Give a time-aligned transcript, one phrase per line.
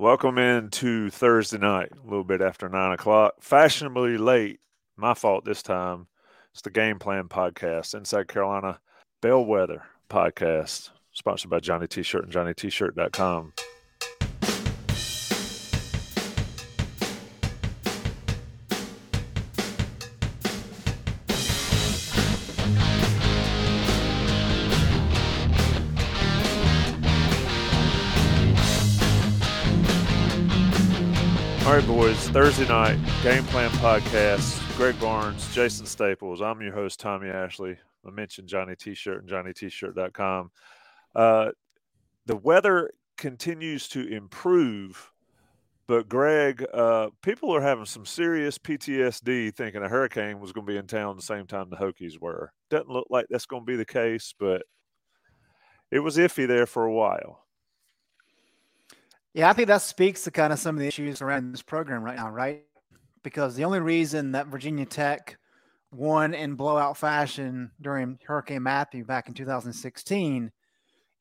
[0.00, 3.34] Welcome into Thursday night, a little bit after nine o'clock.
[3.42, 4.60] Fashionably late,
[4.96, 6.06] my fault this time.
[6.54, 8.80] It's the Game Plan Podcast, Inside Carolina
[9.20, 13.52] Bellwether Podcast, sponsored by Johnny T-Shirt and JohnnyT-Shirt.com.
[31.70, 32.28] All right, boys.
[32.30, 34.76] Thursday night game plan podcast.
[34.76, 36.42] Greg Barnes, Jason Staples.
[36.42, 37.76] I'm your host, Tommy Ashley.
[38.04, 40.50] I mentioned Johnny T-shirt and JohnnyT-shirt.com.
[41.14, 41.50] Uh,
[42.26, 45.12] the weather continues to improve,
[45.86, 50.72] but Greg, uh, people are having some serious PTSD thinking a hurricane was going to
[50.72, 52.52] be in town the same time the Hokies were.
[52.70, 54.62] Doesn't look like that's going to be the case, but
[55.92, 57.44] it was iffy there for a while.
[59.32, 62.02] Yeah, I think that speaks to kind of some of the issues around this program
[62.02, 62.64] right now, right?
[63.22, 65.38] Because the only reason that Virginia Tech
[65.92, 70.50] won in blowout fashion during Hurricane Matthew back in 2016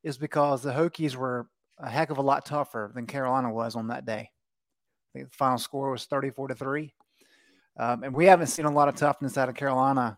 [0.03, 3.87] is because the Hokies were a heck of a lot tougher than Carolina was on
[3.87, 4.31] that day.
[5.13, 6.93] the final score was 34 to 3.
[7.77, 10.17] Um, and we haven't seen a lot of toughness out of Carolina,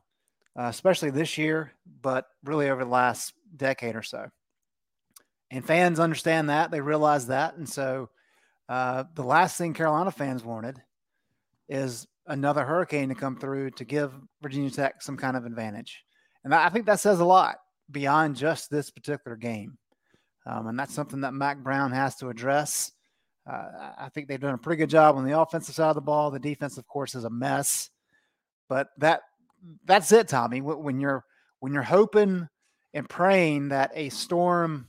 [0.58, 4.30] uh, especially this year, but really over the last decade or so.
[5.52, 6.72] And fans understand that.
[6.72, 7.58] They realize that.
[7.58, 8.10] And so
[8.70, 10.82] uh, the last thing Carolina fans wanted
[11.68, 16.04] is another hurricane to come through to give Virginia Tech some kind of advantage.
[16.46, 17.58] And I think that says a lot
[17.92, 19.78] beyond just this particular game.
[20.46, 22.94] Um, and that's something that Mack Brown has to address.
[23.46, 26.02] Uh, I think they've done a pretty good job on the offensive side of the
[26.02, 26.32] ball.
[26.32, 27.90] The defense, of course, is a mess.
[28.70, 29.22] But that
[29.86, 30.62] that's it, Tommy.
[30.62, 31.26] When you're
[31.60, 32.48] when you're hoping
[32.94, 34.88] and praying that a storm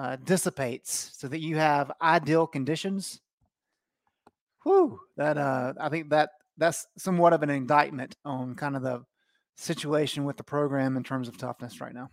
[0.00, 3.20] uh, dissipates so that you have ideal conditions.
[4.62, 9.04] Whew, that uh, I think that that's somewhat of an indictment on kind of the
[9.56, 12.08] situation with the program in terms of toughness right now.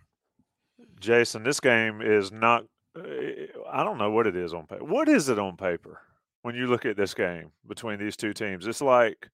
[1.00, 2.64] Jason, this game is not.
[2.94, 4.84] Eh, I don't know what it is on paper.
[4.84, 6.02] What is it on paper
[6.42, 8.66] when you look at this game between these two teams?
[8.66, 9.30] It's like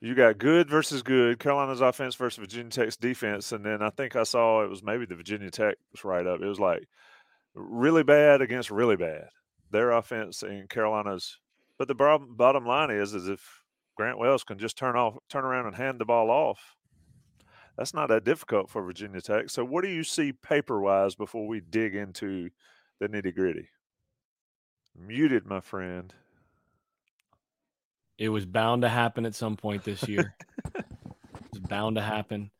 [0.00, 4.16] you got good versus good, Carolina's offense versus Virginia Tech's defense, and then I think
[4.16, 6.40] I saw it was maybe the Virginia Tech was right up.
[6.40, 6.88] It was like
[7.54, 9.28] really bad against really bad.
[9.70, 11.38] Their offense in Carolina's,
[11.78, 13.62] but the bottom, bottom line is, is if
[13.96, 16.76] Grant Wells can just turn off, turn around and hand the ball off,
[17.76, 19.50] that's not that difficult for Virginia Tech.
[19.50, 22.50] So, what do you see paper wise before we dig into
[23.00, 23.68] the nitty gritty?
[24.96, 26.12] Muted, my friend.
[28.16, 30.36] It was bound to happen at some point this year.
[30.74, 32.52] it's bound to happen.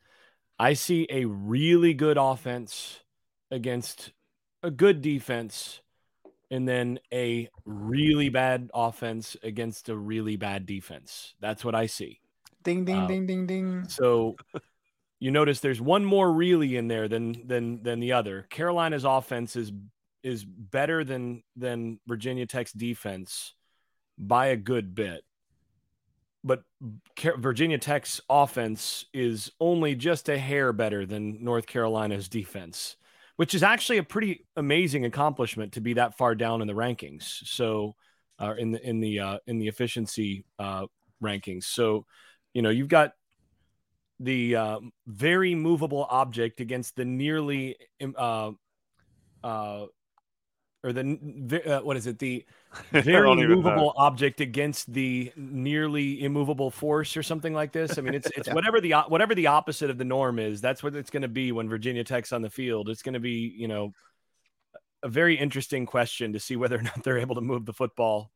[0.59, 3.00] I see a really good offense
[3.53, 4.12] against
[4.64, 5.80] a good defense
[6.50, 11.34] and then a really bad offense against a really bad defense.
[11.41, 12.20] That's what I see.
[12.62, 13.88] Ding ding uh, ding ding ding.
[13.88, 14.36] So
[15.20, 18.47] you notice there's one more really in there than than than the other.
[18.50, 19.70] Carolina's offense is
[20.22, 23.54] is better than than Virginia Tech's defense
[24.16, 25.25] by a good bit.
[26.42, 26.62] But
[27.38, 32.96] Virginia Tech's offense is only just a hair better than North Carolina's defense
[33.37, 37.22] which is actually a pretty amazing accomplishment to be that far down in the rankings.
[37.22, 37.95] So,
[38.39, 40.87] uh, in the in the uh, in the efficiency uh,
[41.23, 41.64] rankings.
[41.64, 42.06] So,
[42.53, 43.12] you know, you've got
[44.20, 47.76] the uh, very movable object against the nearly
[48.17, 48.53] uh,
[49.43, 49.87] uh,
[50.82, 52.44] or the uh, what is it the
[52.93, 57.99] very movable object against the nearly immovable force or something like this.
[57.99, 58.55] I mean it's it's yeah.
[58.55, 61.53] whatever the whatever the opposite of the norm is that's what it's going to be
[61.53, 62.88] when virginia tech's on the field.
[62.88, 63.93] It's going to be you know
[65.03, 68.31] a very interesting question to see whether or not they're able to move the football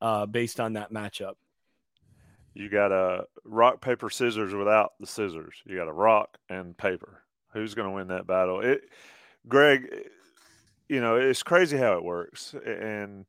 [0.00, 1.34] uh, based on that matchup.
[2.54, 5.56] You got a rock paper scissors without the scissors.
[5.66, 7.22] You got a rock and paper.
[7.52, 8.60] Who's going to win that battle?
[8.60, 8.82] It
[9.46, 10.08] greg
[10.88, 12.54] you know, it's crazy how it works.
[12.54, 13.26] And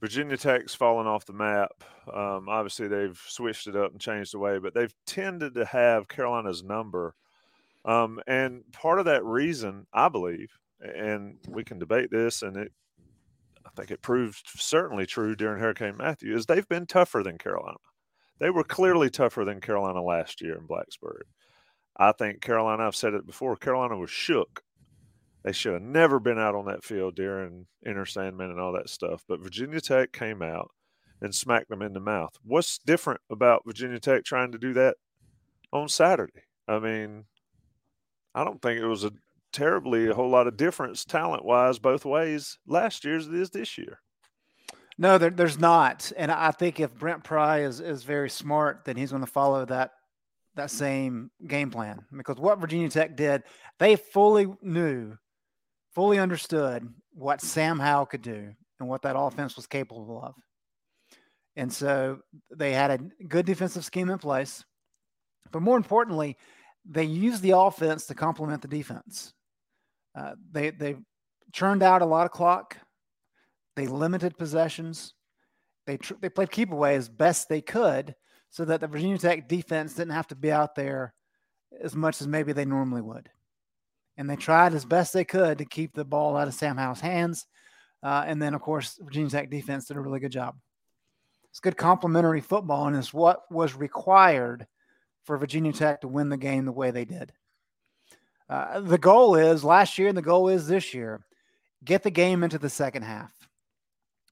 [0.00, 1.72] Virginia Tech's fallen off the map.
[2.12, 6.08] Um, obviously, they've switched it up and changed the way, but they've tended to have
[6.08, 7.14] Carolina's number.
[7.84, 12.72] Um, and part of that reason, I believe, and we can debate this, and it,
[13.66, 17.78] I think it proved certainly true during Hurricane Matthew, is they've been tougher than Carolina.
[18.38, 21.22] They were clearly tougher than Carolina last year in Blacksburg.
[21.96, 24.62] I think Carolina, I've said it before, Carolina was shook
[25.44, 28.88] they should have never been out on that field during Enter Sandman and all that
[28.88, 29.24] stuff.
[29.28, 30.70] But Virginia Tech came out
[31.20, 32.36] and smacked them in the mouth.
[32.42, 34.96] What's different about Virginia Tech trying to do that
[35.72, 36.42] on Saturday?
[36.66, 37.24] I mean,
[38.34, 39.12] I don't think it was a
[39.52, 43.50] terribly a whole lot of difference talent wise both ways last year as it is
[43.50, 44.00] this year.
[44.98, 46.12] No, there, there's not.
[46.16, 49.64] And I think if Brent Pry is, is very smart, then he's going to follow
[49.66, 49.92] that
[50.56, 52.04] that same game plan.
[52.14, 53.44] Because what Virginia Tech did,
[53.78, 55.16] they fully knew
[55.98, 60.36] fully understood what Sam Howell could do and what that offense was capable of.
[61.56, 62.20] And so
[62.56, 64.64] they had a good defensive scheme in place.
[65.50, 66.36] But more importantly,
[66.88, 69.34] they used the offense to complement the defense.
[70.16, 70.94] Uh, they, they
[71.52, 72.76] churned out a lot of clock.
[73.74, 75.14] They limited possessions.
[75.88, 78.14] They, tr- they played keep away as best they could
[78.50, 81.12] so that the Virginia Tech defense didn't have to be out there
[81.82, 83.28] as much as maybe they normally would
[84.18, 87.00] and they tried as best they could to keep the ball out of Sam Howell's
[87.00, 87.46] hands.
[88.02, 90.56] Uh, and then, of course, Virginia Tech defense did a really good job.
[91.50, 94.66] It's good complementary football, and it's what was required
[95.24, 97.32] for Virginia Tech to win the game the way they did.
[98.50, 101.22] Uh, the goal is last year, and the goal is this year
[101.84, 103.32] get the game into the second half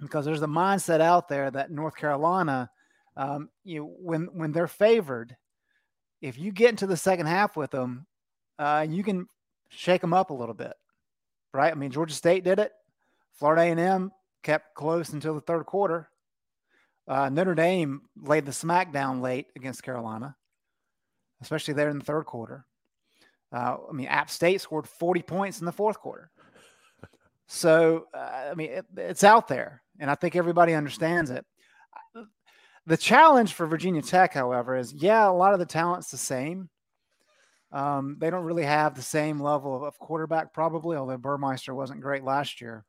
[0.01, 2.69] because there's a mindset out there that North Carolina,
[3.17, 5.37] um, you when when they're favored,
[6.21, 8.07] if you get into the second half with them,
[8.59, 9.29] uh, you can
[9.69, 10.75] shake them up a little bit,
[11.53, 11.73] right?
[11.73, 12.73] I mean, Georgia State did it.
[13.35, 16.09] Florida A&M kept close until the third quarter.
[17.09, 20.37] Uh, Notre Dame laid the smackdown late against Carolina,
[21.41, 22.65] especially there in the third quarter.
[23.53, 26.31] Uh, I mean, App State scored 40 points in the fourth quarter.
[27.49, 31.47] So, uh, I mean, it, it's out there, and I think everybody understands it.
[32.87, 36.69] The challenge for Virginia Tech, however, is yeah, a lot of the talent's the same,
[37.73, 42.25] um, they don't really have the same level of, quarterback, probably, although Burmeister wasn't great
[42.25, 42.85] last year.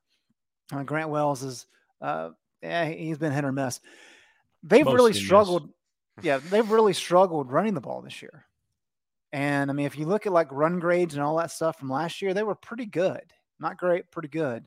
[0.72, 1.66] Uh, Grant Wells is,
[2.02, 2.30] uh,
[2.62, 3.80] yeah, he's been hit or miss.
[4.64, 5.70] They've Mostly really struggled.
[6.22, 8.46] Yeah, they've really struggled running the ball this year.
[9.32, 11.90] And I mean, if you look at like run grades and all that stuff from
[11.90, 13.22] last year, they were pretty good.
[13.60, 14.66] Not great, pretty good.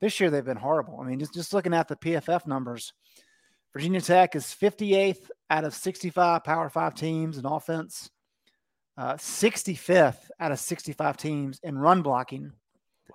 [0.00, 1.00] This year they've been horrible.
[1.00, 2.92] I mean, just, just looking at the PFF numbers,
[3.72, 8.10] Virginia Tech is 58th out of 65 Power Five teams in offense
[8.96, 12.52] uh, 65th out of 65 teams in run blocking.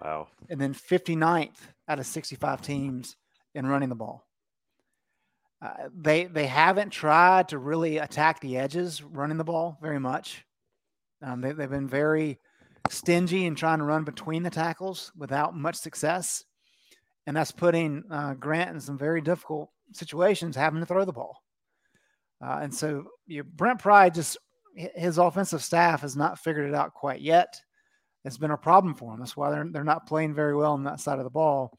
[0.02, 0.28] Wow.
[0.50, 1.58] And then 59th
[1.88, 3.16] out of 65 teams
[3.54, 4.28] in running the ball.
[5.60, 10.44] Uh, they they haven't tried to really attack the edges running the ball very much.
[11.24, 12.40] Um, they, they've been very
[12.90, 16.44] stingy in trying to run between the tackles without much success,
[17.26, 21.42] and that's putting uh, Grant in some very difficult situations having to throw the ball.
[22.40, 24.38] Uh, and so you, Brent Pry just
[24.78, 27.60] his offensive staff has not figured it out quite yet.
[28.24, 29.20] It's been a problem for him.
[29.20, 31.78] That's why they're they're not playing very well on that side of the ball.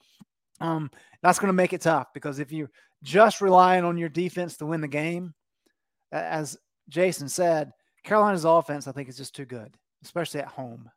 [0.61, 0.91] Um,
[1.23, 2.71] that's going to make it tough because if you're
[3.03, 5.35] just relying on your defense to win the game,
[6.11, 6.57] as
[6.89, 10.91] Jason said, Carolina's offense I think is just too good, especially at home.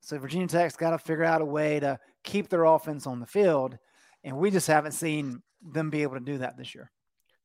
[0.00, 3.26] So Virginia Tech's got to figure out a way to keep their offense on the
[3.26, 3.78] field,
[4.24, 6.90] and we just haven't seen them be able to do that this year.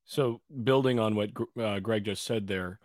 [0.05, 2.79] So building on what uh, Greg just said there,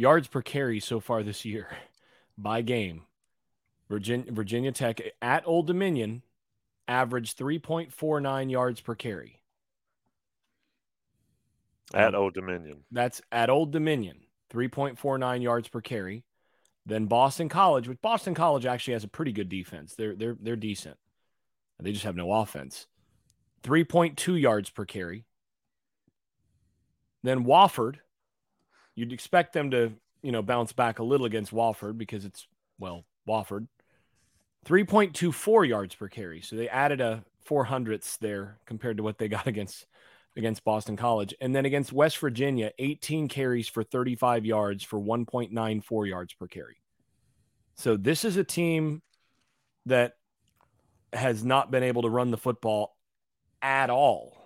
[0.00, 1.68] yards per carry so far this year
[2.38, 3.02] by game.
[3.88, 6.22] Virginia, Virginia Tech at Old Dominion
[6.88, 9.42] averaged 3.49 yards per carry.
[11.92, 12.84] At Old Dominion.
[12.90, 14.20] That's at Old Dominion,
[14.52, 16.24] 3.49 yards per carry.
[16.86, 19.94] Then Boston College, which Boston College actually has a pretty good defense.
[19.96, 20.96] They're they're they're decent.
[21.78, 22.86] They just have no offense.
[23.64, 25.24] 3.2 yards per carry.
[27.22, 27.96] Then Wofford,
[29.00, 32.46] You'd expect them to, you know, bounce back a little against Wofford because it's,
[32.78, 33.66] well, Wofford.
[34.66, 36.42] 3.24 yards per carry.
[36.42, 39.86] So they added a four hundredths there compared to what they got against
[40.36, 41.34] against Boston College.
[41.40, 46.76] And then against West Virginia, 18 carries for 35 yards for 1.94 yards per carry.
[47.76, 49.00] So this is a team
[49.86, 50.12] that
[51.14, 52.94] has not been able to run the football
[53.62, 54.36] at all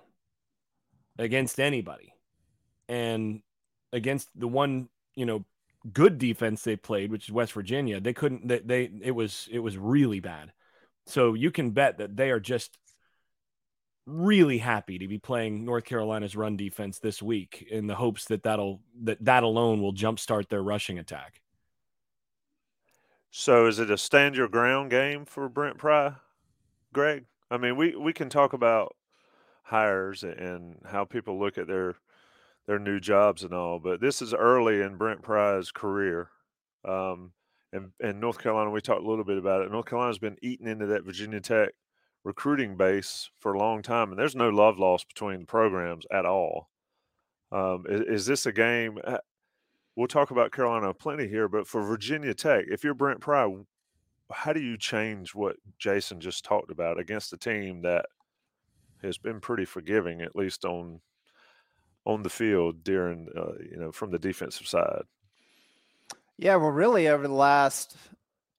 [1.18, 2.14] against anybody.
[2.88, 3.42] And
[3.94, 5.44] against the one, you know,
[5.92, 9.60] good defense they played, which is West Virginia, they couldn't they, they it was it
[9.60, 10.52] was really bad.
[11.06, 12.76] So you can bet that they are just
[14.06, 18.42] really happy to be playing North Carolina's run defense this week in the hopes that
[18.42, 21.40] that'll that that alone will jumpstart their rushing attack.
[23.30, 26.14] So is it a stand your ground game for Brent Pry,
[26.92, 27.24] Greg?
[27.50, 28.96] I mean, we we can talk about
[29.64, 31.96] hires and how people look at their
[32.66, 36.30] their new jobs and all, but this is early in Brent Pry's career.
[36.84, 37.32] Um,
[37.72, 39.70] and, and North Carolina, we talked a little bit about it.
[39.70, 41.70] North Carolina's been eaten into that Virginia Tech
[42.22, 46.24] recruiting base for a long time, and there's no love lost between the programs at
[46.24, 46.70] all.
[47.52, 48.98] Um, is, is, this a game?
[49.04, 49.18] Uh,
[49.94, 53.54] we'll talk about Carolina plenty here, but for Virginia Tech, if you're Brent Pry,
[54.32, 58.06] how do you change what Jason just talked about against a team that
[59.02, 61.00] has been pretty forgiving, at least on
[62.06, 65.02] on the field during uh, you know from the defensive side?
[66.36, 67.96] Yeah, well, really over the last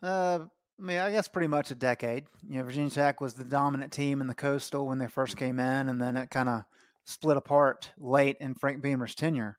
[0.01, 0.39] uh,
[0.79, 2.25] I mean, I guess pretty much a decade.
[2.47, 5.59] You know, Virginia Tech was the dominant team in the Coastal when they first came
[5.59, 6.63] in, and then it kind of
[7.05, 9.57] split apart late in Frank Beamer's tenure.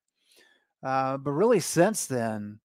[0.83, 2.61] Uh, but really, since then,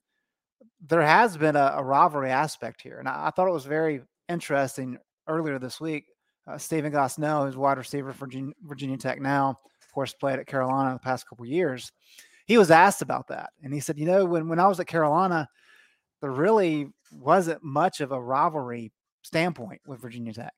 [0.85, 4.01] there has been a, a rivalry aspect here, and I, I, thought it was very
[4.27, 4.97] interesting
[5.27, 6.05] earlier this week.
[6.45, 9.59] Uh, Stephen Gosnell, who's wide receiver for Virginia, Virginia Tech now,
[9.91, 11.91] of course, played at Carolina the past couple years.
[12.45, 14.87] He was asked about that, and he said, "You know, when when I was at
[14.87, 15.47] Carolina."
[16.21, 18.91] there really wasn't much of a rivalry
[19.23, 20.53] standpoint with Virginia Tech.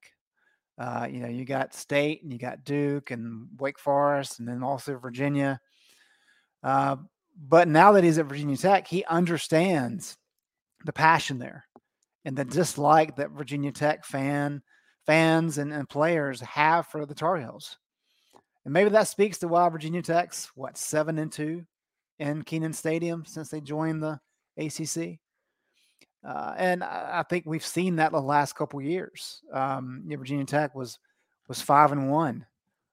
[0.78, 4.62] Uh, you know, you got State and you got Duke and Wake Forest and then
[4.62, 5.60] also Virginia.
[6.64, 6.98] Uh,
[7.48, 10.18] but now that he's at Virginia Tech, he understands
[10.86, 11.66] the passion there
[12.26, 14.62] and the dislike that Virginia Tech fan
[15.06, 17.78] fans and, and players have for the Tar Heels.
[18.66, 21.66] And maybe that speaks to why Virginia Tech's what seven and two
[22.20, 24.20] in Kenan Stadium since they joined the
[24.58, 25.20] ACC.
[26.26, 29.42] Uh, and I, think we've seen that the last couple years.
[29.52, 30.98] Um, Virginia Tech was
[31.50, 32.46] was five and one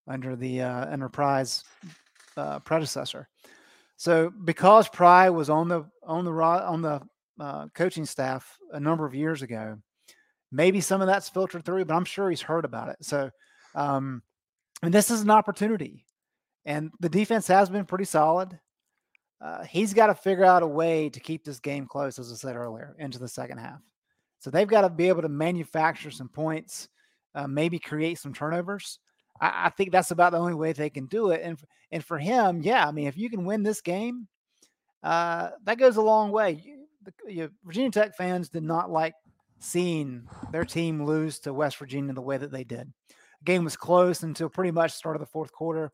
[0.09, 1.63] under the uh, Enterprise
[2.37, 3.29] uh, predecessor.
[3.97, 7.01] So because Pry was on the on the on the
[7.39, 9.79] uh, coaching staff a number of years ago,
[10.51, 12.97] maybe some of that's filtered through, but I'm sure he's heard about it.
[13.03, 13.31] So,
[13.75, 14.23] um,
[14.83, 16.05] and this is an opportunity,
[16.65, 18.59] and the defense has been pretty solid
[19.41, 22.35] uh, he's got to figure out a way to keep this game close, as I
[22.35, 23.81] said earlier, into the second half.
[24.39, 26.89] So they've got to be able to manufacture some points,
[27.35, 28.99] uh, maybe create some turnovers.
[29.41, 31.41] I, I, think that's about the only way they can do it.
[31.43, 31.59] And
[31.91, 34.29] and for him, yeah, I mean, if you can win this game,
[35.03, 36.63] uh, that goes a long way.
[36.63, 36.87] You,
[37.27, 39.15] you, Virginia Tech fans did not like
[39.59, 42.93] seeing their team lose to West Virginia the way that they did.
[43.45, 45.91] Game was close until pretty much start of the fourth quarter,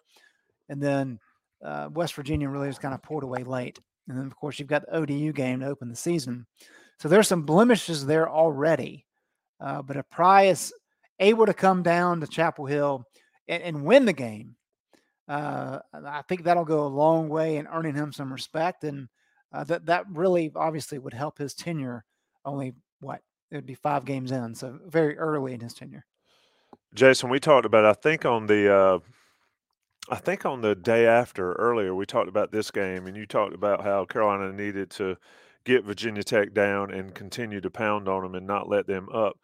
[0.68, 1.18] and then
[1.64, 3.78] uh, West Virginia really was kind of pulled away late.
[4.08, 6.46] And then, of course, you've got the ODU game to open the season.
[7.00, 9.06] So there's some blemishes there already.
[9.60, 10.72] Uh, but if Pry is
[11.18, 13.04] able to come down to Chapel Hill
[13.48, 14.56] and, and win the game,
[15.28, 18.84] uh, I think that'll go a long way in earning him some respect.
[18.84, 19.08] And
[19.52, 22.04] uh, that, that really obviously would help his tenure
[22.44, 23.20] only what?
[23.50, 24.54] It would be five games in.
[24.54, 26.04] So very early in his tenure.
[26.96, 28.98] Jason, we talked about, I think, on the uh,
[30.08, 33.54] I think on the day after earlier, we talked about this game, and you talked
[33.54, 35.16] about how Carolina needed to
[35.64, 39.36] get Virginia Tech down and continue to pound on them and not let them up.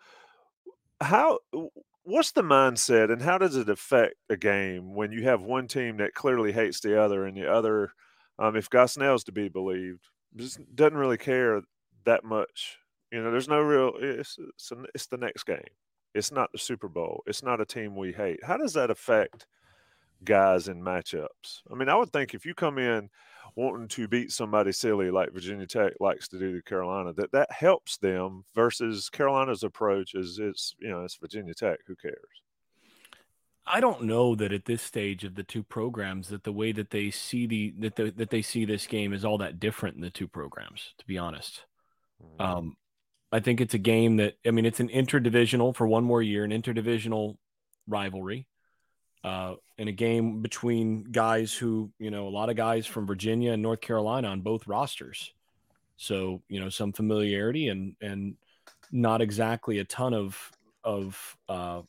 [1.01, 1.41] How
[2.05, 5.99] what's the mindset and how does it affect a game when you have one team
[5.99, 7.93] that clearly hates the other and the other,
[8.39, 11.61] um, if Gosnell's to be believed, just doesn't really care
[12.05, 12.79] that much.
[13.11, 13.93] You know, there's no real.
[14.01, 15.61] It's it's, it's the next game.
[16.15, 17.23] It's not the Super Bowl.
[17.27, 18.45] It's not a team we hate.
[18.45, 19.47] How does that affect?
[20.25, 21.63] guys in matchups.
[21.71, 23.11] I mean, I would think if you come in
[23.57, 27.51] wanting to beat somebody silly like Virginia Tech likes to do to Carolina, that that
[27.53, 31.81] helps them versus Carolina's approach is it's you know it's Virginia Tech.
[31.87, 32.17] Who cares?
[33.65, 36.91] I don't know that at this stage of the two programs that the way that
[36.91, 40.03] they see the that the, that they see this game is all that different in
[40.03, 40.95] the two programs.
[40.99, 41.65] To be honest,
[42.23, 42.43] mm-hmm.
[42.43, 42.77] um,
[43.33, 46.45] I think it's a game that I mean it's an interdivisional for one more year,
[46.45, 47.37] an interdivisional
[47.87, 48.47] rivalry
[49.25, 53.53] uh, in a game between guys who, you know, a lot of guys from Virginia
[53.53, 55.33] and North Carolina on both rosters.
[55.97, 58.37] So, you know, some familiarity and and
[58.91, 60.51] not exactly a ton of
[60.85, 61.83] of uh,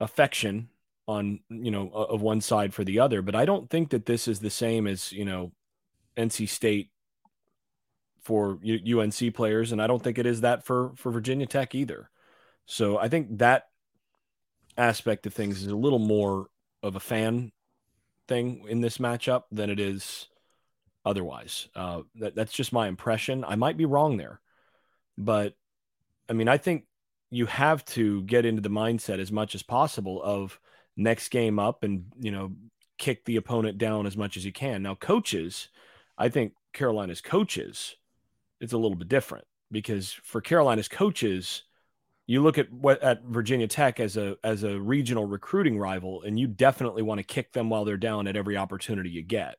[0.00, 0.68] affection
[1.06, 3.22] on you know of one side for the other.
[3.22, 5.52] But I don't think that this is the same as you know
[6.16, 6.90] NC State
[8.22, 12.10] for UNC players, and I don't think it is that for for Virginia Tech either.
[12.66, 13.64] So I think that
[14.76, 16.46] aspect of things is a little more
[16.82, 17.52] of a fan
[18.28, 20.28] thing in this matchup than it is
[21.04, 21.68] otherwise.
[21.74, 23.44] Uh, that, that's just my impression.
[23.44, 24.40] I might be wrong there,
[25.18, 25.54] but
[26.28, 26.84] I mean, I think
[27.30, 30.58] you have to get into the mindset as much as possible of
[30.96, 32.52] next game up and you know
[32.98, 34.82] kick the opponent down as much as you can.
[34.82, 35.68] Now, coaches,
[36.16, 37.96] I think Carolina's coaches,
[38.62, 41.64] it's a little bit different because for Carolina's coaches,
[42.26, 46.38] you look at what at Virginia Tech as a as a regional recruiting rival, and
[46.38, 49.56] you definitely want to kick them while they're down at every opportunity you get.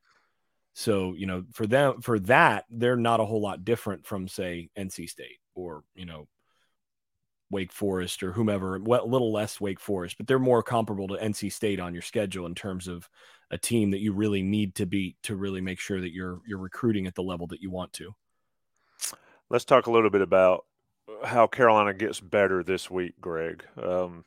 [0.72, 4.70] So, you know, for them for that, they're not a whole lot different from say
[4.76, 6.26] NC State or, you know,
[7.50, 11.52] Wake Forest or whomever, a little less Wake Forest, but they're more comparable to NC
[11.52, 13.08] State on your schedule in terms of
[13.50, 16.58] a team that you really need to beat to really make sure that you're you're
[16.58, 18.14] recruiting at the level that you want to.
[19.50, 20.64] Let's talk a little bit about
[21.24, 23.64] how Carolina gets better this week, Greg.
[23.80, 24.24] Um,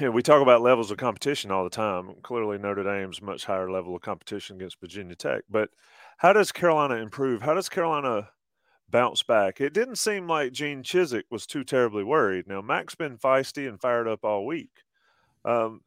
[0.00, 2.14] we talk about levels of competition all the time.
[2.22, 5.42] Clearly, Notre Dame's much higher level of competition against Virginia Tech.
[5.50, 5.70] But
[6.18, 7.42] how does Carolina improve?
[7.42, 8.30] How does Carolina
[8.88, 9.60] bounce back?
[9.60, 12.46] It didn't seem like Gene Chizik was too terribly worried.
[12.46, 14.70] Now, Mack's been feisty and fired up all week.
[15.44, 15.82] Um,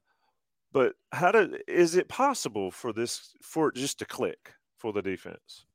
[0.74, 5.02] but how did is it possible for this for it just to click for the
[5.02, 5.66] defense?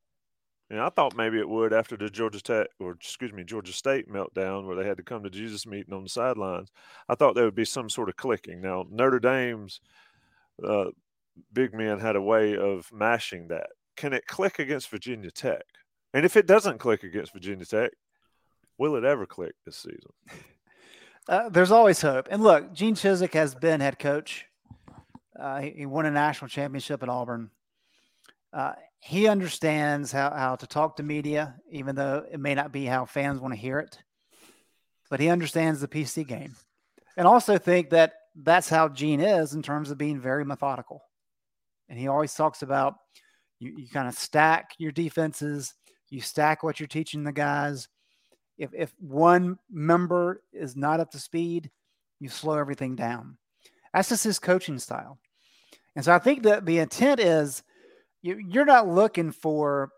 [0.68, 4.08] And I thought maybe it would after the Georgia Tech or excuse me Georgia State
[4.08, 6.70] meltdown where they had to come to Jesus meeting on the sidelines.
[7.08, 8.60] I thought there would be some sort of clicking.
[8.60, 9.80] Now Notre Dame's
[10.66, 10.86] uh,
[11.52, 13.68] big men had a way of mashing that.
[13.96, 15.62] Can it click against Virginia Tech?
[16.12, 17.92] And if it doesn't click against Virginia Tech,
[18.76, 20.12] will it ever click this season?
[21.28, 22.28] Uh, there's always hope.
[22.30, 24.46] And look, Gene Chizik has been head coach.
[25.36, 27.50] Uh, he, he, won a national championship at Auburn.
[28.52, 32.84] Uh, he understands how, how to talk to media, even though it may not be
[32.84, 33.98] how fans want to hear it.
[35.08, 36.56] But he understands the PC game,
[37.16, 41.02] and also think that that's how Gene is in terms of being very methodical.
[41.88, 42.96] And he always talks about
[43.60, 45.74] you, you kind of stack your defenses,
[46.10, 47.88] you stack what you're teaching the guys.
[48.58, 51.70] If if one member is not up to speed,
[52.18, 53.38] you slow everything down.
[53.94, 55.18] That's just his coaching style.
[55.94, 57.62] And so I think that the intent is
[58.26, 59.90] you, you're not looking for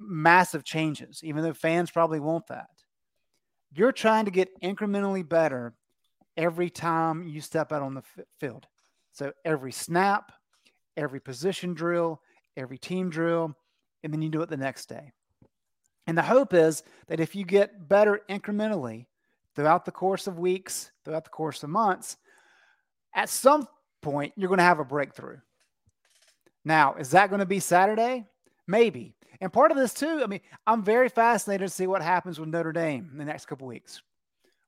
[0.00, 2.68] massive changes, even though fans probably want that.
[3.72, 5.74] You're trying to get incrementally better
[6.36, 8.66] every time you step out on the f- field.
[9.12, 10.32] So every snap,
[10.96, 12.20] every position drill,
[12.56, 13.54] every team drill,
[14.02, 15.12] and then you do it the next day.
[16.06, 19.06] And the hope is that if you get better incrementally
[19.54, 22.16] throughout the course of weeks, throughout the course of months,
[23.14, 23.68] at some
[24.00, 25.38] point you're going to have a breakthrough.
[26.68, 28.26] Now, is that going to be Saturday?
[28.66, 29.14] Maybe.
[29.40, 32.50] And part of this too, I mean, I'm very fascinated to see what happens with
[32.50, 34.02] Notre Dame in the next couple weeks.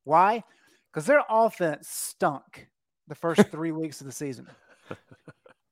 [0.05, 0.43] Why?
[0.91, 2.69] Because their offense stunk
[3.07, 4.49] the first three weeks of the season.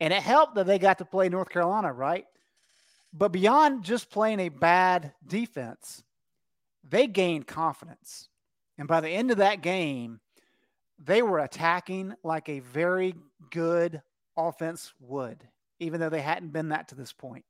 [0.01, 2.27] And it helped that they got to play North Carolina, right?
[3.15, 6.03] But beyond just playing a bad defense,
[6.87, 8.29] they gained confidence.
[8.77, 10.21] And by the end of that game,
[11.03, 13.15] they were attacking like a very
[13.51, 14.03] good
[14.37, 15.49] offense would
[15.81, 17.45] even though they hadn't been that to this point.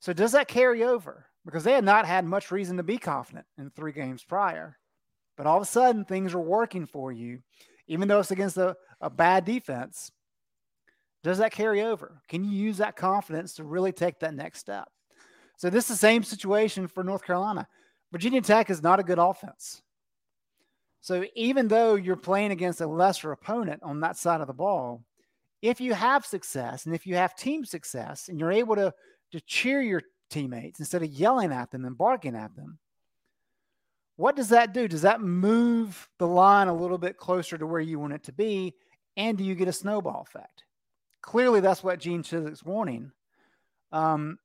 [0.00, 1.26] So does that carry over?
[1.44, 4.78] Because they had not had much reason to be confident in three games prior.
[5.36, 7.40] But all of a sudden, things are working for you,
[7.86, 10.12] even though it's against a, a bad defense.
[11.22, 12.20] Does that carry over?
[12.28, 14.88] Can you use that confidence to really take that next step?
[15.56, 17.68] So, this is the same situation for North Carolina.
[18.10, 19.82] Virginia Tech is not a good offense.
[21.00, 25.04] So, even though you're playing against a lesser opponent on that side of the ball,
[25.62, 28.92] if you have success and if you have team success and you're able to,
[29.30, 32.78] to cheer your teammates instead of yelling at them and barking at them,
[34.16, 34.88] what does that do?
[34.88, 38.32] Does that move the line a little bit closer to where you want it to
[38.32, 38.74] be?
[39.16, 40.64] And do you get a snowball effect?
[41.22, 43.12] Clearly, that's what Gene Chizik's wanting.
[43.92, 44.38] Um,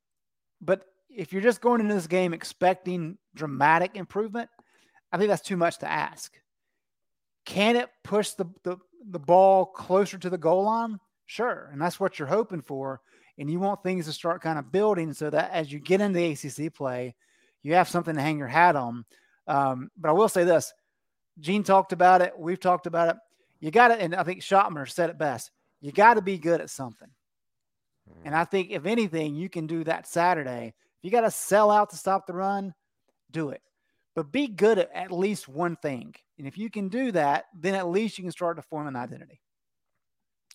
[0.60, 4.48] but if you're just going into this game expecting dramatic improvement,
[5.10, 6.32] I think that's too much to ask.
[7.44, 8.76] Can it push the, the,
[9.10, 11.00] the ball closer to the goal line?
[11.28, 11.68] Sure.
[11.70, 13.00] And that's what you're hoping for.
[13.38, 16.18] And you want things to start kind of building so that as you get into
[16.18, 17.14] ACC play,
[17.62, 19.04] you have something to hang your hat on.
[19.46, 20.72] Um, but I will say this
[21.38, 22.32] Gene talked about it.
[22.36, 23.16] We've talked about it.
[23.60, 26.60] You got to, and I think Schottmer said it best you got to be good
[26.60, 27.08] at something.
[28.24, 30.74] And I think, if anything, you can do that Saturday.
[30.98, 32.74] If you got to sell out to stop the run,
[33.30, 33.60] do it.
[34.16, 36.14] But be good at at least one thing.
[36.38, 38.96] And if you can do that, then at least you can start to form an
[38.96, 39.40] identity.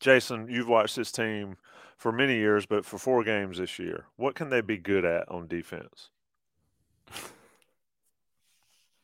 [0.03, 1.55] Jason, you've watched this team
[1.97, 5.29] for many years, but for four games this year, what can they be good at
[5.29, 6.09] on defense?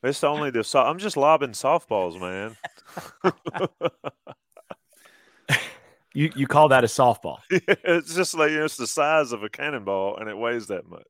[0.04, 2.58] It's only the so- I'm just lobbing softballs, man.
[6.14, 7.40] you you call that a softball?
[7.50, 10.88] it's just like you know, it's the size of a cannonball, and it weighs that
[10.90, 11.04] much.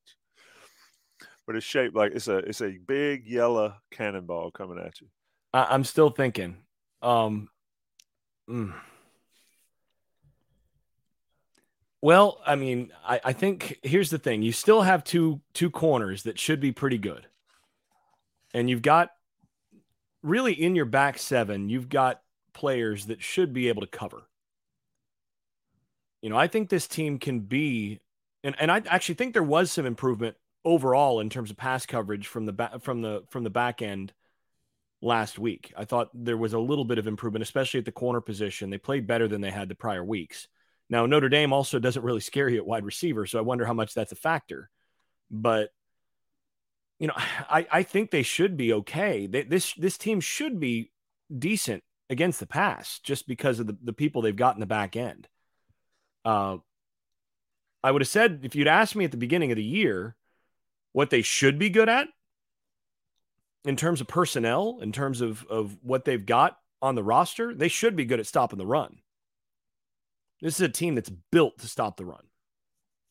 [1.45, 5.08] But it's shaped like it's a it's a big yellow cannonball coming at you.
[5.54, 6.58] I, am still thinking.
[7.02, 7.49] Um,
[8.49, 8.73] Mm.
[12.01, 16.23] Well, I mean, I, I think here's the thing: you still have two two corners
[16.23, 17.27] that should be pretty good,
[18.53, 19.12] and you've got
[20.23, 22.21] really in your back seven, you've got
[22.53, 24.23] players that should be able to cover.
[26.21, 28.01] You know, I think this team can be,
[28.43, 30.35] and, and I actually think there was some improvement
[30.65, 34.13] overall in terms of pass coverage from the back from the from the back end
[35.01, 35.73] last week.
[35.77, 38.69] I thought there was a little bit of improvement, especially at the corner position.
[38.69, 40.47] They played better than they had the prior weeks.
[40.89, 43.73] Now, Notre Dame also doesn't really scare you at wide receiver, so I wonder how
[43.73, 44.69] much that's a factor.
[45.30, 45.69] But
[46.99, 49.28] you know, I, I think they should be okay.
[49.28, 50.91] They, this this team should be
[51.36, 54.95] decent against the pass just because of the, the people they've got in the back
[54.95, 55.28] end.
[56.25, 56.58] Uh,
[57.84, 60.15] I would have said if you'd asked me at the beginning of the year
[60.91, 62.08] what they should be good at
[63.63, 67.67] in terms of personnel, in terms of, of what they've got on the roster, they
[67.67, 68.97] should be good at stopping the run.
[70.41, 72.23] This is a team that's built to stop the run.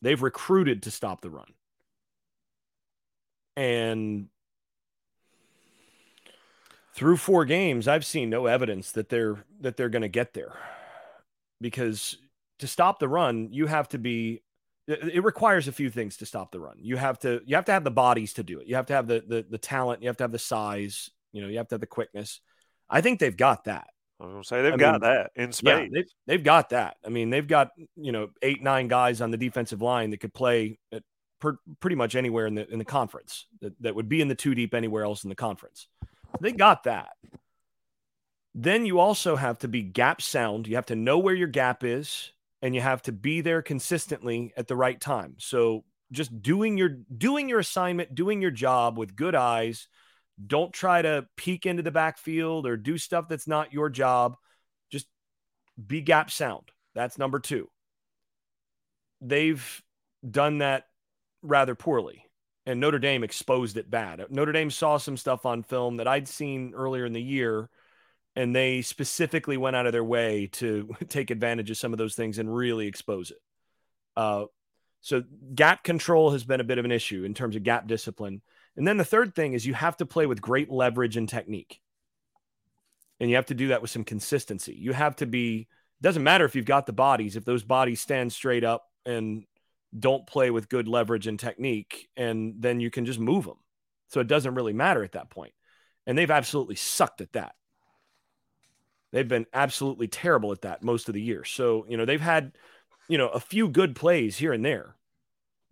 [0.03, 1.53] They've recruited to stop the run.
[3.57, 4.29] And
[6.95, 10.55] through four games, I've seen no evidence that they're that they're going to get there.
[11.61, 12.17] Because
[12.61, 14.43] to stop the run, you have to be
[14.87, 16.77] it requires a few things to stop the run.
[16.81, 18.67] You have to you have to have the bodies to do it.
[18.67, 21.43] You have to have the the, the talent, you have to have the size, you
[21.43, 22.41] know, you have to have the quickness.
[22.89, 23.89] I think they've got that.
[24.21, 25.83] I was gonna say they've I got mean, that in space.
[25.83, 26.97] Yeah, they've, they've got that.
[27.07, 30.35] I mean, they've got you know eight nine guys on the defensive line that could
[30.35, 31.03] play at
[31.41, 34.35] per, pretty much anywhere in the in the conference that, that would be in the
[34.35, 35.87] two deep anywhere else in the conference.
[36.41, 37.11] They got that.
[38.55, 40.67] Then you also have to be gap sound.
[40.67, 44.53] You have to know where your gap is, and you have to be there consistently
[44.57, 45.37] at the right time.
[45.39, 49.87] So just doing your doing your assignment, doing your job with good eyes
[50.45, 54.37] don't try to peek into the backfield or do stuff that's not your job.
[54.91, 55.07] Just
[55.85, 56.71] be gap sound.
[56.95, 57.69] That's number two.
[59.21, 59.83] They've
[60.29, 60.85] done that
[61.43, 62.25] rather poorly,
[62.67, 64.25] and Notre Dame exposed it bad.
[64.31, 67.69] Notre Dame saw some stuff on film that I'd seen earlier in the year,
[68.37, 72.15] and they specifically went out of their way to take advantage of some of those
[72.15, 73.39] things and really expose it.
[74.17, 74.45] Uh,
[75.01, 75.23] so,
[75.55, 78.43] gap control has been a bit of an issue in terms of gap discipline.
[78.79, 81.81] And then the third thing is you have to play with great leverage and technique.
[83.19, 84.77] And you have to do that with some consistency.
[84.79, 85.67] You have to be,
[86.01, 89.45] doesn't matter if you've got the bodies, if those bodies stand straight up and
[89.99, 93.59] don't play with good leverage and technique, and then you can just move them.
[94.11, 95.55] So it doesn't really matter at that point.
[96.07, 97.57] And they've absolutely sucked at that.
[99.11, 101.43] They've been absolutely terrible at that most of the year.
[101.43, 102.53] So, you know, they've had,
[103.09, 104.95] you know, a few good plays here and there,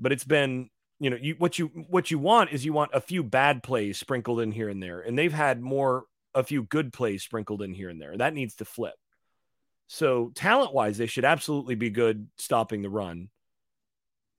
[0.01, 3.01] but it's been you know, you what you what you want is you want a
[3.01, 6.05] few bad plays sprinkled in here and there, and they've had more
[6.35, 8.17] a few good plays sprinkled in here and there.
[8.17, 8.95] That needs to flip.
[9.89, 13.29] So talent wise, they should absolutely be good stopping the run,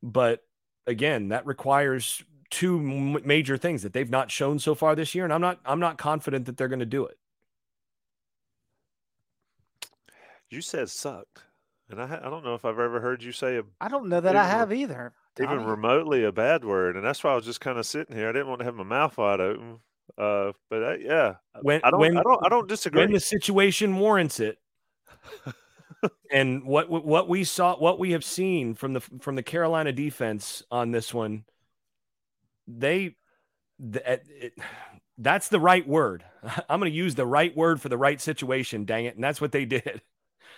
[0.01, 0.41] but
[0.87, 5.33] again, that requires two major things that they've not shown so far this year, and
[5.33, 7.17] I'm not I'm not confident that they're going to do it.
[10.49, 11.43] You said sucked,
[11.89, 13.63] and I I don't know if I've ever heard you say a.
[13.79, 17.31] I don't know that I have either even remotely a bad word, and that's why
[17.31, 18.29] I was just kind of sitting here.
[18.29, 19.79] I didn't want to have my mouth wide open.
[20.17, 23.01] Uh, but uh, yeah, when I don't, when, I don't, I don't disagree.
[23.01, 24.57] When the situation warrants it,
[26.31, 30.63] and what what we saw, what we have seen from the from the Carolina defense
[30.71, 31.43] on this one,
[32.67, 33.15] they,
[33.79, 34.53] the, it,
[35.17, 36.23] that's the right word.
[36.69, 38.85] I'm going to use the right word for the right situation.
[38.85, 40.01] Dang it, and that's what they did.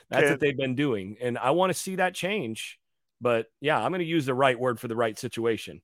[0.10, 2.80] That's Can, what they've been doing, and I want to see that change.
[3.22, 5.82] But yeah, I'm going to use the right word for the right situation.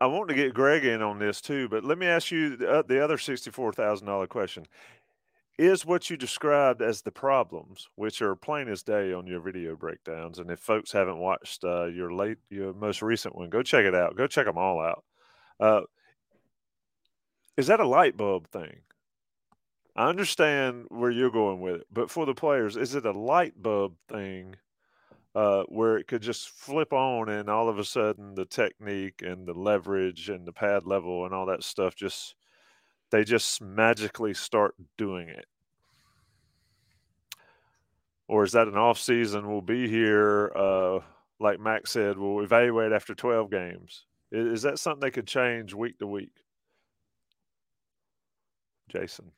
[0.00, 2.84] I want to get Greg in on this too, but let me ask you the,
[2.86, 4.64] the other $64,000 question.
[5.58, 9.76] Is what you described as the problems, which are plain as day on your video
[9.76, 13.84] breakdowns, and if folks haven't watched uh, your late, your most recent one, go check
[13.84, 14.16] it out.
[14.16, 15.04] Go check them all out.
[15.60, 15.82] Uh,
[17.56, 18.78] is that a light bulb thing?
[19.94, 23.60] I understand where you're going with it, but for the players, is it a light
[23.60, 24.56] bulb thing
[25.34, 29.46] uh, where it could just flip on and all of a sudden the technique and
[29.46, 32.34] the leverage and the pad level and all that stuff just
[33.10, 35.46] they just magically start doing it.
[38.28, 39.50] Or is that an off season?
[39.50, 41.00] We'll be here uh,
[41.40, 44.04] like max said we'll evaluate after 12 games.
[44.30, 46.32] Is, is that something they could change week to week?
[48.88, 49.30] Jason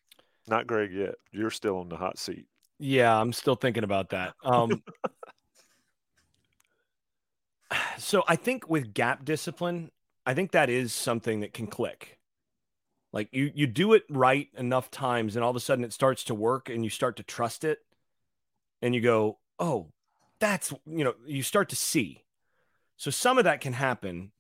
[0.47, 1.15] not greg yet.
[1.33, 2.47] You're still on the hot seat.
[2.81, 4.35] Yeah i'm still thinking about that.
[4.45, 4.83] Um,
[7.99, 9.91] so I think with gap discipline,
[10.27, 12.19] I think that is something that can click.
[13.13, 16.25] Like you you do it right enough times and all of a sudden it starts
[16.25, 17.79] to work and you start to trust it.
[18.83, 19.93] and you go, "Oh,
[20.41, 22.25] that's you know," you start to see.
[22.97, 24.33] So some of that can happen.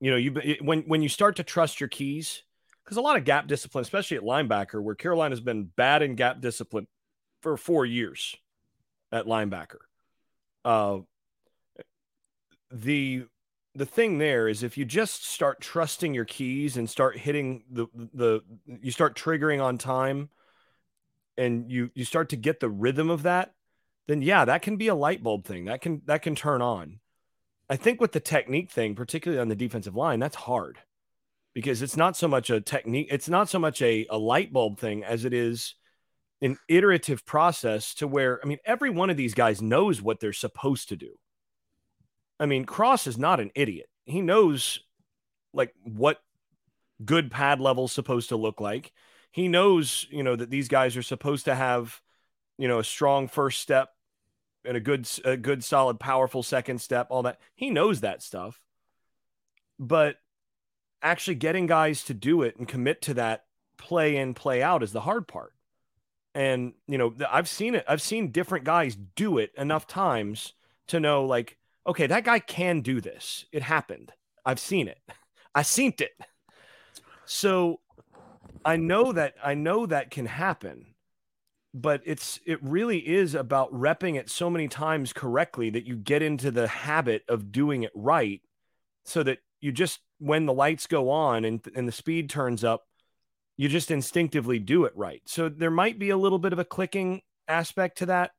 [0.00, 2.42] You know, you when when you start to trust your keys,
[2.84, 6.40] because a lot of gap discipline, especially at linebacker, where Carolina's been bad in gap
[6.40, 6.86] discipline
[7.42, 8.36] for four years
[9.12, 9.78] at linebacker.
[10.64, 11.00] Uh,
[12.70, 13.24] the
[13.74, 17.86] the thing there is if you just start trusting your keys and start hitting the
[18.12, 18.40] the
[18.82, 20.28] you start triggering on time
[21.36, 23.54] and you you start to get the rhythm of that
[24.08, 25.66] then yeah that can be a light bulb thing.
[25.66, 27.00] That can that can turn on.
[27.70, 30.78] I think with the technique thing particularly on the defensive line that's hard
[31.54, 34.78] because it's not so much a technique it's not so much a, a light bulb
[34.78, 35.74] thing as it is
[36.40, 40.32] an iterative process to where i mean every one of these guys knows what they're
[40.32, 41.18] supposed to do
[42.40, 43.88] I mean, Cross is not an idiot.
[44.04, 44.80] He knows
[45.52, 46.22] like what
[47.04, 48.92] good pad level is supposed to look like.
[49.30, 52.00] He knows, you know, that these guys are supposed to have,
[52.56, 53.90] you know, a strong first step
[54.64, 57.38] and a good a good solid powerful second step, all that.
[57.54, 58.60] He knows that stuff.
[59.78, 60.16] But
[61.02, 63.44] actually getting guys to do it and commit to that
[63.76, 65.54] play in play out is the hard part.
[66.34, 67.84] And, you know, I've seen it.
[67.88, 70.54] I've seen different guys do it enough times
[70.88, 73.46] to know like okay, that guy can do this.
[73.50, 74.12] It happened.
[74.44, 75.00] I've seen it.
[75.54, 76.12] I seen it.
[77.24, 77.80] So
[78.64, 80.94] I know that I know that can happen,
[81.74, 86.22] but it's it really is about repping it so many times correctly that you get
[86.22, 88.40] into the habit of doing it right
[89.04, 92.84] so that you just when the lights go on and and the speed turns up,
[93.56, 95.22] you just instinctively do it right.
[95.26, 98.32] So there might be a little bit of a clicking aspect to that,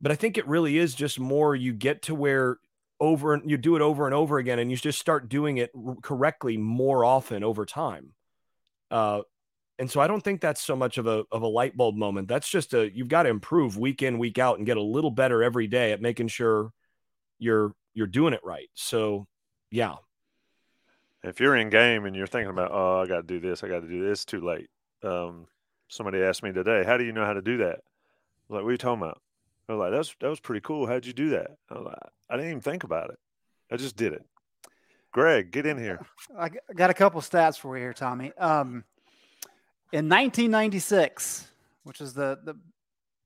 [0.00, 2.58] but I think it really is just more you get to where
[3.00, 5.70] over and you do it over and over again and you just start doing it
[6.02, 8.12] correctly more often over time.
[8.90, 9.22] Uh,
[9.78, 12.28] and so i don't think that's so much of a of a light bulb moment.
[12.28, 15.10] That's just a you've got to improve week in week out and get a little
[15.10, 16.72] better every day at making sure
[17.38, 18.68] you're you're doing it right.
[18.74, 19.26] So
[19.70, 19.96] yeah.
[21.24, 23.68] If you're in game and you're thinking about oh i got to do this i
[23.68, 24.68] got to do this too late.
[25.02, 25.46] Um,
[25.88, 27.80] somebody asked me today how do you know how to do that?
[28.48, 29.20] Like what are you talking about
[29.68, 30.86] I was like, "That's that was pretty cool.
[30.86, 31.96] How'd you do that?" I like,
[32.30, 33.18] "I didn't even think about it.
[33.70, 34.24] I just did it."
[35.12, 36.00] Greg, get in here.
[36.38, 38.32] I got a couple stats for you here, Tommy.
[38.38, 38.84] Um,
[39.92, 41.48] in 1996,
[41.84, 42.54] which is the the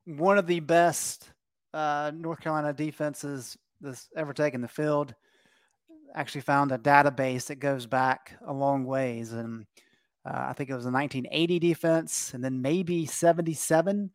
[0.05, 1.31] one of the best
[1.75, 5.15] uh, North Carolina defenses that's ever taken the field,
[6.15, 9.67] actually found a database that goes back a long ways, and
[10.25, 14.11] uh, I think it was a 1980 defense, and then maybe 77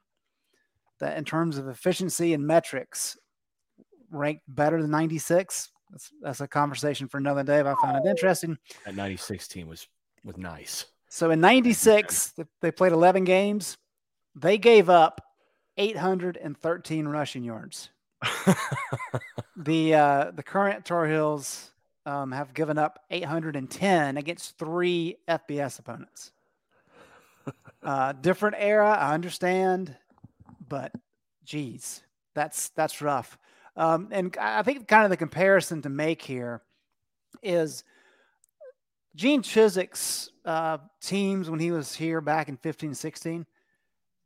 [1.00, 3.18] that in terms of efficiency and metrics
[4.12, 5.70] ranked better than 96.
[5.92, 8.58] That's, that's a conversation for another day if I found it interesting.
[8.86, 9.88] That 96 team was
[10.24, 10.86] was nice.
[11.10, 13.78] So in 96, they played 11 games.
[14.36, 15.22] They gave up
[15.78, 17.90] 813 rushing yards.
[19.56, 21.72] the uh, the current Tar Heels
[22.06, 26.32] um, have given up 810 against three FBS opponents.
[27.84, 29.96] Uh, different era, I understand
[30.68, 30.92] but
[31.44, 32.04] geez,
[32.36, 33.38] that's that's rough.
[33.76, 36.62] Um, and I think kind of the comparison to make here
[37.44, 37.84] is
[39.16, 43.46] Gene Chizik's uh, teams when he was here back in 15, 16,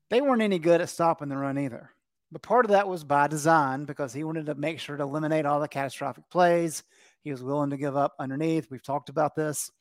[0.10, 1.92] they weren't any good at stopping the run either.
[2.32, 5.46] But part of that was by design because he wanted to make sure to eliminate
[5.46, 6.84] all the catastrophic plays.
[7.24, 8.68] He was willing to give up underneath.
[8.70, 9.72] We've talked about this.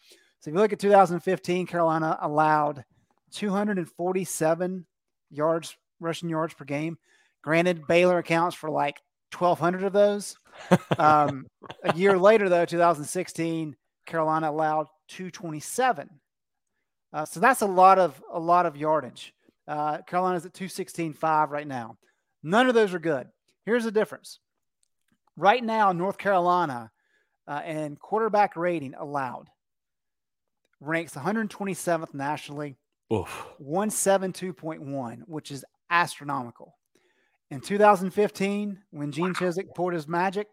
[0.41, 2.85] So if you look at 2015, Carolina allowed
[3.33, 4.87] 247
[5.31, 6.99] yards rushing yards per game.
[7.43, 9.01] Granted, Baylor accounts for like
[9.37, 10.37] 1,200 of those.
[10.99, 11.47] Um,
[11.83, 16.11] a year later, though, 2016, Carolina allowed 227.
[17.13, 19.33] Uh, so that's a lot of a lot of yardage.
[19.67, 21.97] Uh, Carolina's at 216.5 right now.
[22.43, 23.29] None of those are good.
[23.65, 24.41] Here's the difference.
[25.37, 26.91] Right now, North Carolina
[27.49, 29.49] uh, and quarterback rating allowed
[30.81, 32.77] ranks 127th nationally,
[33.13, 33.47] Oof.
[33.63, 36.77] 172.1, which is astronomical.
[37.51, 39.33] In 2015, when Gene wow.
[39.33, 40.47] Chizik poured his magic,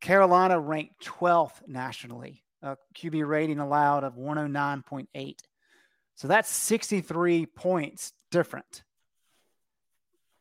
[0.00, 5.36] Carolina ranked 12th nationally, a QB rating allowed of 109.8.
[6.14, 8.82] So that's 63 points different.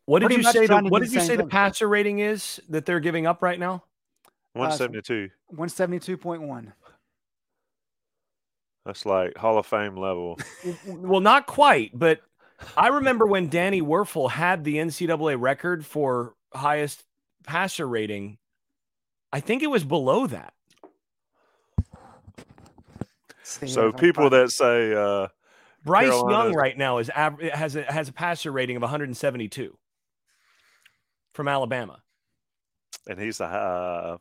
[0.06, 0.66] What did Pretty you say?
[0.66, 1.38] The, what did you say thing.
[1.38, 3.84] the passer rating is that they're giving up right now?
[4.54, 5.30] 172.
[5.52, 6.74] Uh, 172.1.
[8.86, 10.40] That's like Hall of Fame level.
[10.88, 12.22] well, not quite, but
[12.76, 17.04] I remember when Danny Wuerffel had the NCAA record for highest
[17.46, 18.38] passer rating.
[19.32, 20.54] I think it was below that.
[23.44, 25.28] So people that say uh,
[25.84, 26.46] Bryce Carolina...
[26.46, 29.78] Young right now is has a, has a passer rating of 172.
[31.34, 32.02] from Alabama.
[33.08, 34.18] And he's a uh,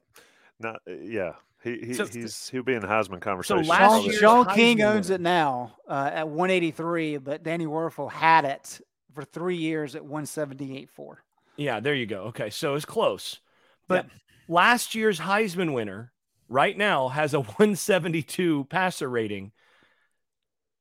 [0.61, 1.33] not yeah.
[1.69, 3.65] He, he So- he's he'll be in the Heisman conversation.
[3.65, 8.45] So last Sean, Shaun King owns it now uh, at 183, but Danny Wuerffel had
[8.45, 8.81] it
[9.13, 11.17] for three years at 178.4.
[11.57, 12.25] Yeah, there you go.
[12.25, 13.41] Okay, so it's close.
[13.89, 14.13] But Yep.
[14.49, 16.13] last year's Heisman winner
[16.49, 19.53] right now has a 172 passer rating.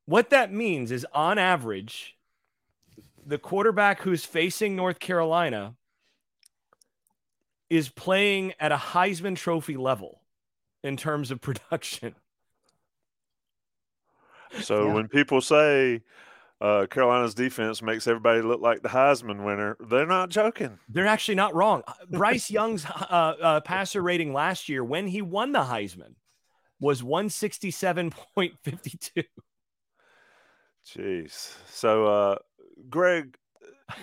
[0.06, 2.16] What that means is on average,
[3.26, 5.76] the quarterback who's facing North Carolina
[7.70, 10.22] is playing at a Heisman Trophy level
[10.84, 12.16] in terms of production.
[14.62, 14.94] So Yeah.
[14.94, 16.02] when people say
[16.62, 20.80] uh, Carolina's defense makes everybody look like the Heisman winner, they're not joking.
[20.90, 21.84] They're actually not wrong.
[22.10, 26.16] Bryce Young's uh, uh, passer rating last year when he won the Heisman
[26.80, 29.24] was 167.52.
[30.88, 31.54] Jeez.
[31.70, 32.36] So, uh,
[32.90, 33.38] Greg,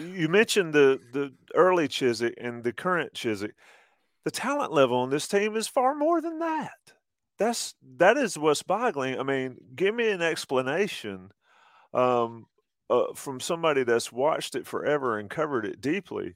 [0.01, 3.53] you mentioned the the early Chizik and the current Chizik.
[4.25, 6.73] The talent level on this team is far more than that.
[7.39, 9.19] That's that is what's boggling.
[9.19, 11.31] I mean, give me an explanation
[11.93, 12.47] um,
[12.89, 16.35] uh, from somebody that's watched it forever and covered it deeply.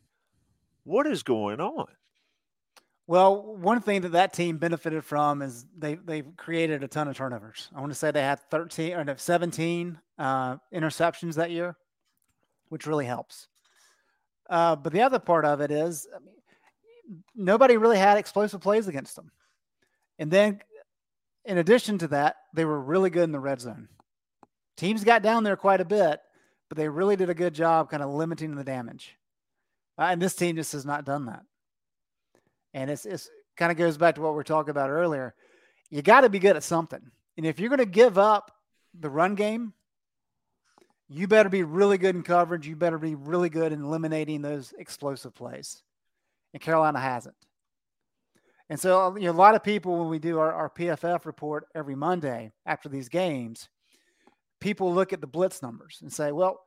[0.85, 1.87] What is going on?
[3.07, 7.16] Well, one thing that that team benefited from is they they created a ton of
[7.16, 7.70] turnovers.
[7.74, 11.77] I want to say they had 13 or no, 17 uh, interceptions that year,
[12.68, 13.48] which really helps.
[14.51, 16.35] Uh, but the other part of it is, I mean,
[17.35, 19.31] nobody really had explosive plays against them.
[20.18, 20.61] And then,
[21.44, 23.88] in addition to that, they were really good in the red zone.
[24.77, 26.21] Teams got down there quite a bit,
[26.68, 29.16] but they really did a good job kind of limiting the damage.
[29.99, 31.42] Uh, and this team just has not done that.
[32.75, 35.35] And it's, it's kind of goes back to what we're talking about earlier.
[35.90, 37.11] You got to be good at something.
[37.37, 38.53] And if you're going to give up
[38.99, 39.73] the run game,
[41.09, 42.66] you better be really good in coverage.
[42.66, 45.83] You better be really good in eliminating those explosive plays.
[46.59, 47.37] And Carolina hasn't.
[48.68, 51.68] And so, you know, a lot of people, when we do our, our PFF report
[51.73, 53.68] every Monday after these games,
[54.61, 56.59] people look at the blitz numbers and say, well,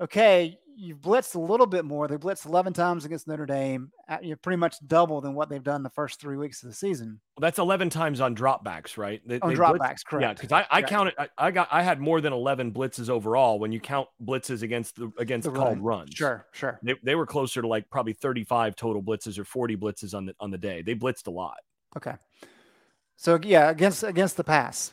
[0.00, 2.08] okay, you've blitzed a little bit more.
[2.08, 3.92] They blitzed 11 times against Notre Dame.
[4.08, 6.74] uh, You're pretty much double than what they've done the first three weeks of the
[6.74, 7.20] season.
[7.38, 9.22] That's 11 times on dropbacks, right?
[9.24, 10.22] They, On they dropbacks, blitzed- correct.
[10.22, 10.88] Yeah, because I, I Correct.
[10.88, 14.62] counted, I, I got, I had more than 11 blitzes overall when you count blitzes
[14.62, 15.82] against the against The called run.
[15.82, 16.14] runs.
[16.14, 16.80] Sure, sure.
[16.82, 20.34] They, they were closer to like probably 35 total blitzes or 40 blitzes on the
[20.40, 20.82] on the day.
[20.82, 21.58] They blitzed a lot.
[21.96, 22.14] Okay.
[23.16, 24.92] So yeah, against against the pass.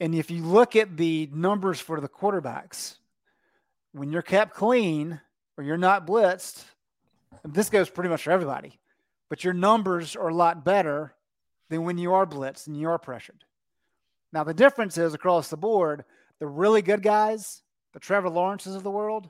[0.00, 2.96] And if you look at the numbers for the quarterbacks,
[3.92, 5.20] when you're kept clean
[5.56, 6.64] or you're not blitzed,
[7.44, 8.80] this goes pretty much for everybody,
[9.28, 11.14] but your numbers are a lot better
[11.68, 13.44] than when you are blitzed and you are pressured.
[14.32, 16.04] Now the difference is across the board,
[16.38, 19.28] the really good guys, the Trevor Lawrences of the world,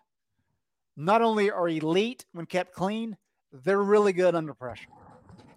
[0.96, 3.16] not only are elite when kept clean,
[3.53, 4.88] they're really good under pressure.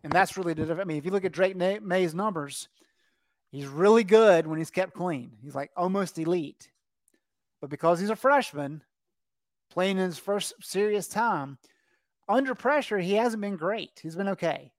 [0.03, 0.81] And that's really the difference.
[0.81, 2.67] I mean, if you look at Drake Maye's numbers,
[3.51, 5.31] he's really good when he's kept clean.
[5.41, 6.69] He's like almost elite.
[7.61, 8.83] But because he's a freshman,
[9.69, 11.57] playing in his first serious time,
[12.27, 13.99] under pressure, he hasn't been great.
[14.01, 14.71] He's been okay.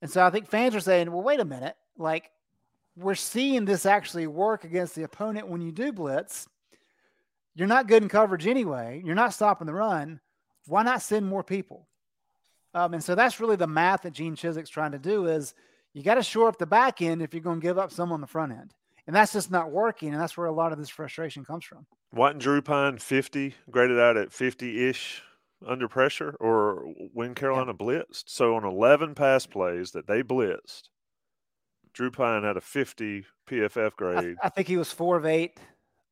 [0.00, 1.76] And so I think fans are saying, well, wait a minute.
[1.96, 2.30] Like,
[2.96, 6.48] we're seeing this actually work against the opponent when you do blitz.
[7.54, 9.02] You're not good in coverage anyway.
[9.04, 10.20] You're not stopping the run.
[10.66, 11.88] Why not send more people?
[12.74, 15.54] Um, and so that's really the math that Gene Chizik's trying to do is
[15.94, 18.12] you got to shore up the back end if you're going to give up some
[18.12, 18.74] on the front end.
[19.08, 20.12] And that's just not working.
[20.12, 21.86] And that's where a lot of this frustration comes from.
[22.12, 25.22] Wasn't Drew Pyne 50, graded out at 50 ish
[25.66, 28.24] under pressure or when Carolina blitzed?
[28.26, 30.90] So on 11 pass plays that they blitzed,
[31.94, 34.36] Drew Pyne had a 50 PFF I, grade.
[34.42, 35.58] I think he was four of eight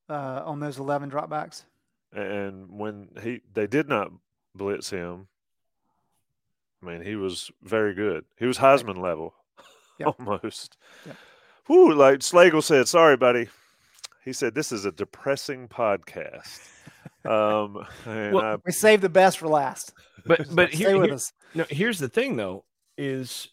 [0.08, 1.64] uh, on those 11 dropbacks.
[2.12, 4.10] and when he they did not
[4.54, 5.28] blitz him,
[6.82, 8.24] I mean, he was very good.
[8.38, 9.34] He was Heisman level
[9.98, 10.14] Yep.
[10.18, 10.76] almost.
[11.06, 11.16] Yep.
[11.66, 13.48] Whew, like Slagle said, sorry, buddy.
[14.24, 16.60] He said, this is a depressing podcast.
[17.24, 19.92] um, Well, I, We saved the best for last.
[20.24, 21.32] But but Stay here, with here- us.
[21.54, 22.64] no, here's the thing though
[22.98, 23.48] is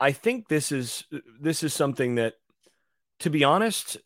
[0.00, 1.04] I think this is
[1.40, 2.34] this is something that
[3.20, 3.96] to be honest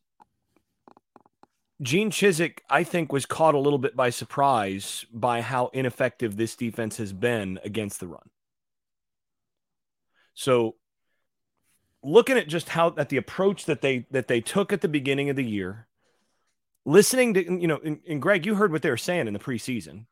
[1.80, 6.56] Gene Chizik I think was caught a little bit by surprise by how ineffective this
[6.56, 8.30] defense has been against the run.
[10.34, 10.74] So
[12.02, 15.30] looking at just how at the approach that they that they took at the beginning
[15.30, 15.86] of the year
[16.84, 19.38] listening to you know and, and Greg you heard what they were saying in the
[19.38, 20.06] preseason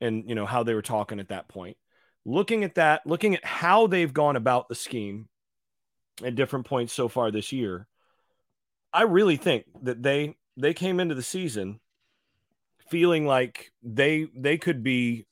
[0.00, 1.76] and you know how they were talking at that point.
[2.24, 5.28] Looking at that looking at how they've gone about the scheme
[6.22, 7.88] at different points so far this year
[8.92, 11.80] i really think that they they came into the season
[12.90, 15.26] feeling like they they could be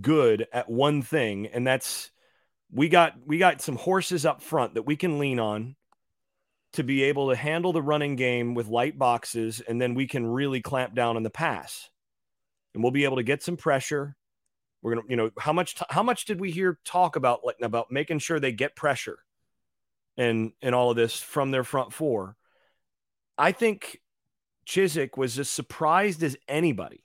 [0.00, 2.10] good at one thing, and that's
[2.72, 5.76] we got we got some horses up front that we can lean on
[6.72, 10.26] to be able to handle the running game with light boxes, and then we can
[10.26, 11.90] really clamp down on the pass,
[12.72, 14.16] and we'll be able to get some pressure.
[14.80, 17.56] We're gonna, you know, how much t- how much did we hear talk about like
[17.62, 19.18] about making sure they get pressure,
[20.16, 22.36] and and all of this from their front four.
[23.36, 24.00] I think
[24.66, 27.02] Chizik was as surprised as anybody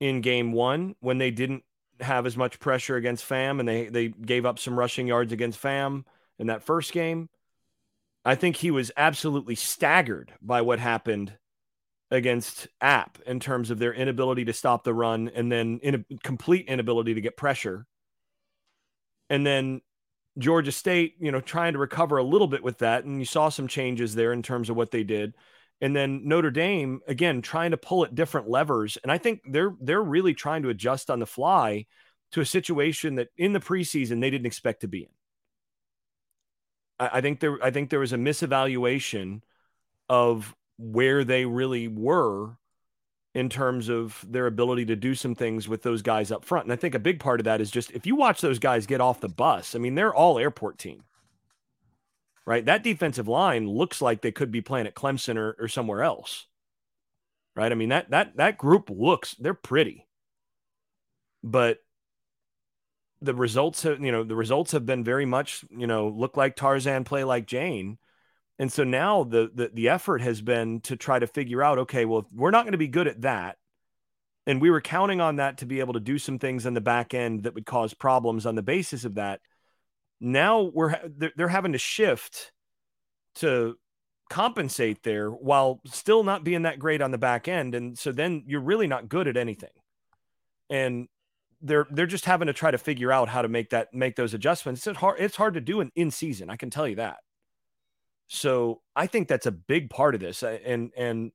[0.00, 1.64] in game one when they didn't
[2.00, 5.58] have as much pressure against Fam and they they gave up some rushing yards against
[5.58, 6.04] Fam
[6.38, 7.28] in that first game.
[8.24, 11.36] I think he was absolutely staggered by what happened
[12.10, 16.18] against App in terms of their inability to stop the run and then in a
[16.22, 17.86] complete inability to get pressure.
[19.28, 19.82] And then
[20.38, 23.04] Georgia State, you know, trying to recover a little bit with that.
[23.04, 25.34] And you saw some changes there in terms of what they did.
[25.84, 28.96] And then Notre Dame, again, trying to pull at different levers.
[29.02, 31.84] And I think they're they're really trying to adjust on the fly
[32.32, 35.08] to a situation that in the preseason they didn't expect to be in.
[36.98, 39.42] I, I think there I think there was a misevaluation
[40.08, 42.56] of where they really were
[43.34, 46.64] in terms of their ability to do some things with those guys up front.
[46.64, 48.86] And I think a big part of that is just if you watch those guys
[48.86, 51.04] get off the bus, I mean, they're all airport team,
[52.46, 52.64] right?
[52.64, 56.46] That defensive line looks like they could be playing at Clemson or, or somewhere else,
[57.56, 57.72] right?
[57.72, 60.06] I mean, that, that, that group looks, they're pretty,
[61.42, 61.78] but
[63.20, 66.56] the results have, you know, the results have been very much, you know, look like
[66.56, 67.98] Tarzan, play like Jane.
[68.58, 72.04] And so now the, the the effort has been to try to figure out, okay,
[72.04, 73.56] well, we're not going to be good at that.
[74.46, 76.80] And we were counting on that to be able to do some things on the
[76.80, 79.40] back end that would cause problems on the basis of that.
[80.24, 82.52] Now we're they're, they're having to shift
[83.36, 83.76] to
[84.30, 87.74] compensate there while still not being that great on the back end.
[87.74, 89.70] And so then you're really not good at anything.
[90.70, 91.08] And
[91.60, 94.34] they're they're just having to try to figure out how to make that make those
[94.34, 94.86] adjustments.
[94.86, 96.48] It's hard it's hard to do in, in season.
[96.48, 97.18] I can tell you that.
[98.26, 100.42] So I think that's a big part of this.
[100.42, 101.32] And and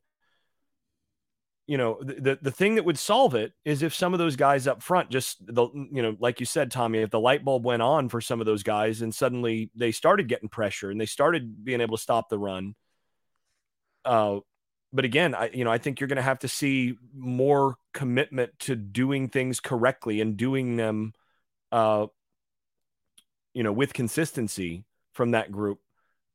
[1.70, 4.66] you know the the thing that would solve it is if some of those guys
[4.66, 7.84] up front just the you know like you said Tommy if the light bulb went
[7.84, 11.64] on for some of those guys and suddenly they started getting pressure and they started
[11.64, 12.74] being able to stop the run
[14.04, 14.40] uh
[14.92, 18.58] but again I you know I think you're going to have to see more commitment
[18.62, 21.14] to doing things correctly and doing them
[21.72, 22.08] uh
[23.54, 25.80] you know with consistency from that group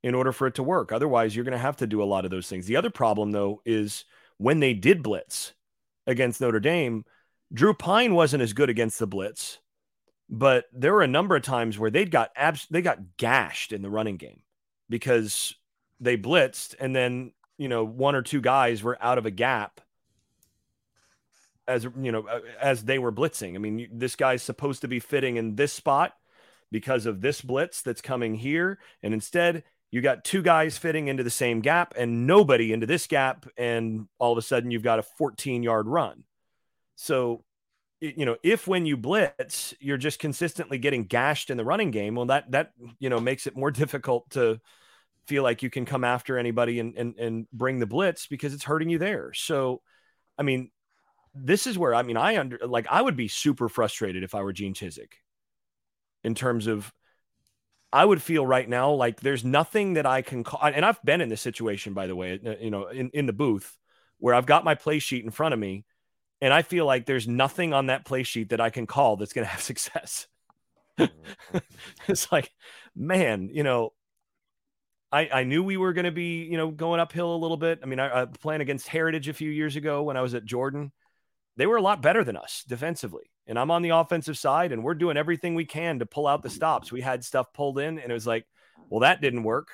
[0.04, 0.92] in order for it to work.
[0.92, 2.66] Otherwise, you're going to have to do a lot of those things.
[2.66, 4.04] The other problem, though, is
[4.38, 5.52] when they did blitz
[6.06, 7.04] against Notre Dame,
[7.52, 9.58] Drew Pyne wasn't as good against the blitz,
[10.28, 13.82] but there were a number of times where they got abs- they got gashed in
[13.82, 14.42] the running game
[14.88, 15.54] because
[16.00, 19.80] they blitzed and then you know one or two guys were out of a gap
[21.66, 22.26] as you know
[22.60, 23.54] as they were blitzing.
[23.54, 26.14] I mean, this guy's supposed to be fitting in this spot
[26.70, 29.64] because of this blitz that's coming here, and instead
[29.94, 34.08] you got two guys fitting into the same gap and nobody into this gap and
[34.18, 36.24] all of a sudden you've got a 14 yard run.
[36.96, 37.44] So
[38.00, 42.16] you know if when you blitz you're just consistently getting gashed in the running game
[42.16, 44.60] well that that you know makes it more difficult to
[45.28, 48.64] feel like you can come after anybody and and, and bring the blitz because it's
[48.64, 49.32] hurting you there.
[49.32, 49.80] So
[50.36, 50.72] i mean
[51.36, 54.42] this is where i mean i under like i would be super frustrated if i
[54.42, 55.12] were gene chizik
[56.24, 56.92] in terms of
[57.94, 60.60] I would feel right now like there's nothing that I can call.
[60.64, 63.32] And I've been in this situation, by the way, uh, you know, in, in the
[63.32, 63.78] booth
[64.18, 65.84] where I've got my play sheet in front of me
[66.40, 69.32] and I feel like there's nothing on that play sheet that I can call that's
[69.32, 70.26] going to have success.
[72.08, 72.50] It's like,
[72.96, 73.92] man, you know,
[75.12, 77.78] I, I knew we were going to be, you know, going uphill a little bit.
[77.82, 80.44] I mean, I, I playing against Heritage a few years ago when I was at
[80.44, 80.90] Jordan.
[81.56, 84.82] They were a lot better than us defensively and I'm on the offensive side and
[84.82, 86.90] we're doing everything we can to pull out the stops.
[86.90, 88.46] We had stuff pulled in and it was like,
[88.88, 89.68] well, that didn't work.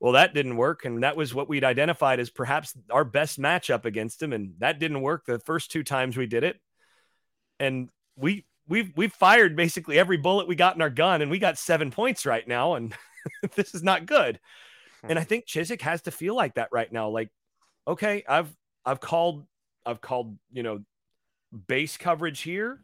[0.00, 0.84] Well, that didn't work.
[0.84, 4.32] And that was what we'd identified as perhaps our best matchup against him.
[4.32, 6.58] And that didn't work the first two times we did it.
[7.58, 11.38] And we, we've, we've fired basically every bullet we got in our gun and we
[11.38, 12.74] got seven points right now.
[12.74, 12.94] And
[13.54, 14.38] this is not good.
[15.02, 15.10] Hmm.
[15.10, 17.08] And I think Chizik has to feel like that right now.
[17.10, 17.30] Like,
[17.86, 18.54] okay, I've,
[18.86, 19.44] I've called,
[19.84, 20.80] I've called, you know,
[21.66, 22.80] base coverage here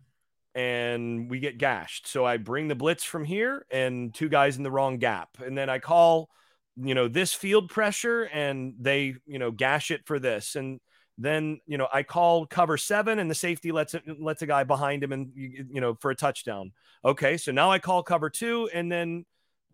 [0.54, 2.06] and we get gashed.
[2.06, 5.30] So I bring the blitz from here and two guys in the wrong gap.
[5.44, 6.30] And then I call,
[6.76, 10.56] you know, this field pressure and they, you know, gash it for this.
[10.56, 10.80] And
[11.18, 14.64] then, you know, I call cover seven and the safety lets it, lets a guy
[14.64, 16.72] behind him and, you know, for a touchdown.
[17.04, 17.36] Okay.
[17.36, 19.24] So now I call cover two and then,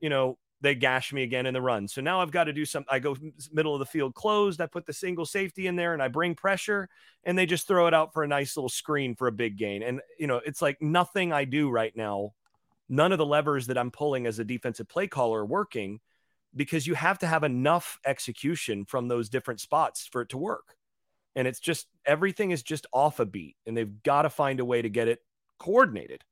[0.01, 1.89] you know, they gash me again in the run.
[1.89, 2.85] So now I've got to do some.
[2.89, 3.17] I go
[3.53, 4.61] middle of the field closed.
[4.61, 6.89] I put the single safety in there and I bring pressure
[7.25, 9.83] and they just throw it out for a nice little screen for a big gain.
[9.83, 12.35] And, you know, it's like nothing I do right now.
[12.89, 16.01] None of the levers that I'm pulling as a defensive play caller are working
[16.55, 20.75] because you have to have enough execution from those different spots for it to work.
[21.37, 24.65] And it's just everything is just off a beat and they've got to find a
[24.65, 25.21] way to get it
[25.59, 26.25] coordinated.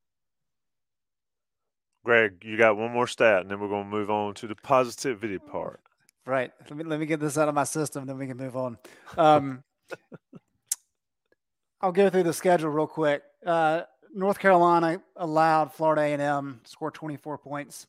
[2.03, 4.55] Greg, you got one more stat, and then we're going to move on to the
[4.55, 5.81] positivity part.
[6.25, 6.51] Right.
[6.69, 8.77] Let me let me get this out of my system, then we can move on.
[9.17, 9.63] Um,
[11.81, 13.23] I'll go through the schedule real quick.
[13.45, 13.81] Uh,
[14.13, 17.87] North Carolina allowed Florida A&M score 24 points.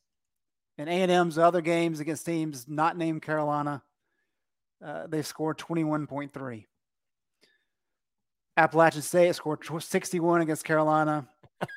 [0.79, 3.83] and A&M's other games against teams not named Carolina,
[4.85, 6.65] uh, they scored 21.3.
[8.57, 11.29] Appalachian State scored 61 against Carolina
[11.63, 11.69] in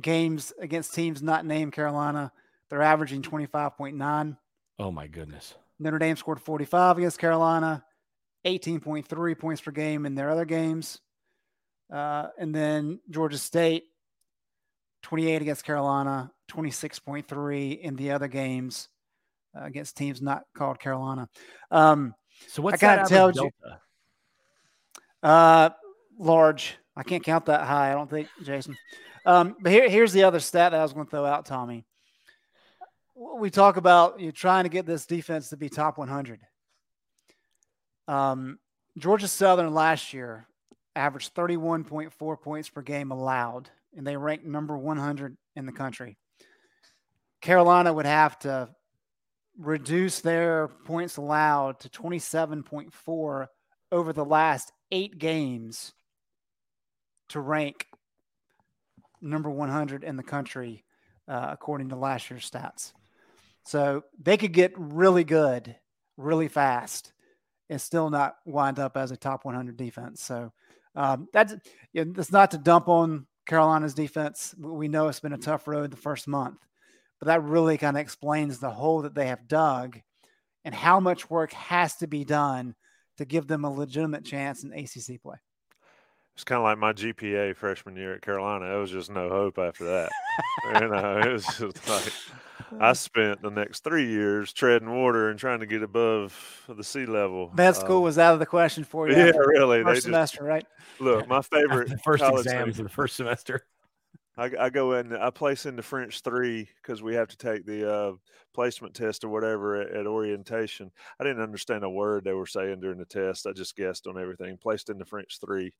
[0.00, 2.32] games against teams not named Carolina.
[2.68, 4.36] They're averaging 25.9.
[4.78, 5.54] Oh, my goodness.
[5.78, 7.84] Notre Dame scored 45 against Carolina,
[8.44, 11.00] 18.3 points per game in their other games.
[11.92, 13.84] Uh, and then Georgia State,
[15.02, 18.88] 28 against Carolina, 26.3 in the other games
[19.56, 21.28] uh, against teams not called Carolina.
[21.70, 22.14] Um,
[22.48, 23.50] so what's I that tell you,
[25.22, 25.70] uh,
[26.18, 26.76] large.
[26.96, 27.90] I can't count that high.
[27.90, 28.76] I don't think, Jason.
[29.26, 31.84] Um, but here, here's the other stat that I was going to throw out, Tommy.
[33.16, 36.40] We talk about you trying to get this defense to be top 100.
[38.06, 38.60] Um,
[38.96, 40.46] Georgia Southern last year
[40.94, 46.16] averaged 31.4 points per game allowed, and they ranked number 100 in the country.
[47.40, 48.68] Carolina would have to
[49.58, 53.46] reduce their points allowed to 27.4
[53.90, 55.92] over the last eight games
[57.30, 57.86] to rank
[59.20, 60.84] number 100 in the country,
[61.28, 62.92] uh, according to last year's stats.
[63.64, 65.76] So they could get really good
[66.16, 67.12] really fast
[67.68, 70.22] and still not wind up as a top 100 defense.
[70.22, 70.52] So
[70.94, 74.54] um, that's not to dump on Carolina's defense.
[74.58, 76.58] We know it's been a tough road the first month,
[77.18, 80.00] but that really kind of explains the hole that they have dug
[80.64, 82.74] and how much work has to be done
[83.18, 85.36] to give them a legitimate chance in ACC play.
[86.36, 88.66] It's kind of like my GPA freshman year at Carolina.
[88.76, 90.10] It was just no hope after that.
[90.82, 92.12] you know, it was just like
[92.78, 97.06] I spent the next three years treading water and trying to get above the sea
[97.06, 97.52] level.
[97.54, 99.16] Med school Um, was out of the question for you.
[99.16, 99.78] yeah, really.
[99.78, 100.66] the They First just semester, right?
[101.00, 101.26] look.
[101.26, 103.64] My favorite the first exams of the first semester.
[104.36, 105.16] I, I go in.
[105.16, 108.12] I place into French three because we have to take the uh,
[108.52, 110.90] placement test or whatever at, at orientation.
[111.18, 113.46] I didn't understand a word they were saying during the test.
[113.46, 114.58] I just guessed on everything.
[114.58, 115.72] Placed into French three.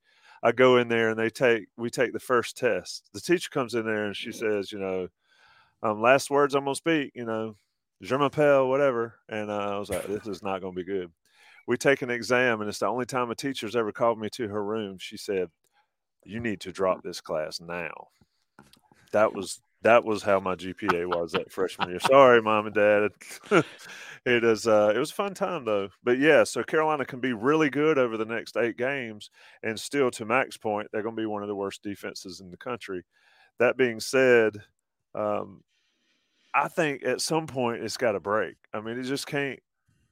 [0.42, 1.66] I go in there and they take.
[1.76, 3.08] We take the first test.
[3.12, 5.08] The teacher comes in there and she says, you know,
[5.82, 7.12] um, last words I'm gonna speak.
[7.14, 7.56] You know,
[8.02, 9.14] je m'appelle, whatever.
[9.28, 11.10] And uh, I was like, this is not gonna be good.
[11.66, 14.48] We take an exam, and it's the only time a teacher's ever called me to
[14.48, 14.98] her room.
[14.98, 15.50] She said,
[16.24, 18.08] "You need to drop this class now."
[19.12, 22.00] that was that was how my GPA was that freshman year.
[22.00, 23.10] Sorry, mom and dad.
[24.24, 25.90] it is uh, it was a fun time though.
[26.02, 29.30] But yeah, so Carolina can be really good over the next eight games,
[29.62, 32.50] and still to Mack's point, they're going to be one of the worst defenses in
[32.50, 33.04] the country.
[33.58, 34.58] That being said,
[35.14, 35.62] um,
[36.54, 38.56] I think at some point it's got to break.
[38.72, 39.60] I mean, it just can't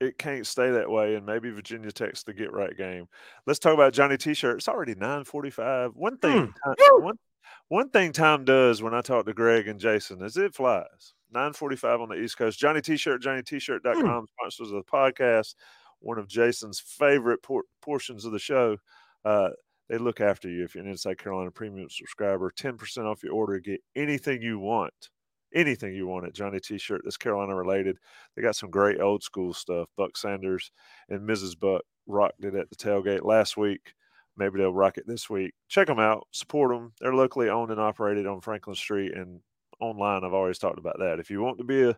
[0.00, 1.14] it can't stay that way.
[1.14, 3.06] And maybe Virginia Tech's the get right game.
[3.46, 4.58] Let's talk about Johnny T-shirt.
[4.58, 5.92] It's already nine forty five.
[5.94, 7.18] One thing, time, one
[7.68, 11.14] one thing time does when I talk to Greg and Jason is it flies.
[11.32, 12.58] 945 on the East Coast.
[12.58, 15.54] Johnny T-shirt, JohnnyT-shirt.com sponsors of the podcast.
[16.00, 18.76] One of Jason's favorite por- portions of the show.
[19.24, 19.50] Uh,
[19.88, 22.52] they look after you if you're an Inside Carolina premium subscriber.
[22.56, 23.58] 10% off your order.
[23.58, 25.10] Get anything you want.
[25.54, 27.98] Anything you want at Johnny T-shirt that's Carolina related.
[28.34, 29.88] They got some great old school stuff.
[29.96, 30.70] Buck Sanders
[31.08, 31.58] and Mrs.
[31.58, 33.94] Buck rocked it at the tailgate last week.
[34.36, 35.54] Maybe they'll rock it this week.
[35.68, 36.26] Check them out.
[36.32, 36.92] Support them.
[37.00, 39.40] They're locally owned and operated on Franklin Street and
[39.80, 40.24] online.
[40.24, 41.20] I've always talked about that.
[41.20, 41.96] If you want to be a,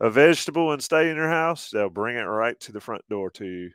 [0.00, 3.30] a vegetable and stay in your house, they'll bring it right to the front door
[3.30, 3.70] to you.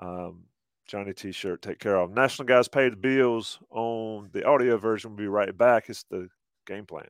[0.00, 0.44] Um,
[0.86, 2.10] Johnny T-shirt, take care of.
[2.10, 5.12] National guys pay the bills on the audio version.
[5.12, 5.88] We'll be right back.
[5.88, 6.28] It's the
[6.66, 7.06] game plan.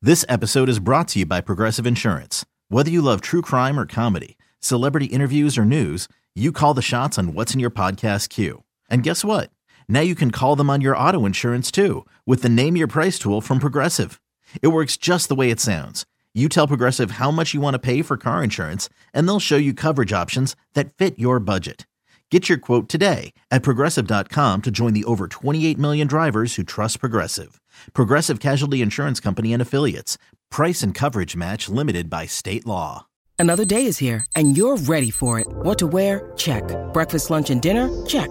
[0.00, 2.46] This episode is brought to you by Progressive Insurance.
[2.68, 7.18] Whether you love true crime or comedy, celebrity interviews or news, you call the shots
[7.18, 8.62] on what's in your podcast queue.
[8.88, 9.50] And guess what?
[9.90, 13.18] Now you can call them on your auto insurance too with the Name Your Price
[13.18, 14.20] tool from Progressive.
[14.62, 16.06] It works just the way it sounds.
[16.32, 19.56] You tell Progressive how much you want to pay for car insurance, and they'll show
[19.56, 21.88] you coverage options that fit your budget.
[22.30, 27.00] Get your quote today at progressive.com to join the over 28 million drivers who trust
[27.00, 27.60] Progressive.
[27.92, 30.16] Progressive Casualty Insurance Company and Affiliates.
[30.52, 33.06] Price and coverage match limited by state law.
[33.40, 35.48] Another day is here, and you're ready for it.
[35.48, 36.32] What to wear?
[36.36, 36.62] Check.
[36.92, 37.90] Breakfast, lunch, and dinner?
[38.06, 38.30] Check.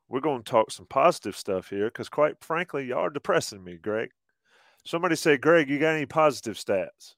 [0.11, 3.77] We're going to talk some positive stuff here because, quite frankly, y'all are depressing me,
[3.77, 4.09] Greg.
[4.85, 7.15] Somebody say, Greg, you got any positive stats?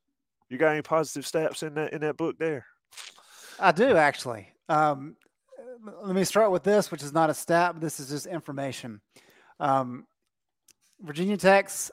[0.47, 2.67] You got any positive stats in that in that book there?
[3.59, 4.49] I do actually.
[4.69, 5.15] Um,
[6.03, 9.01] let me start with this, which is not a stat, but this is just information.
[9.59, 10.05] Um,
[11.01, 11.89] Virginia Tech's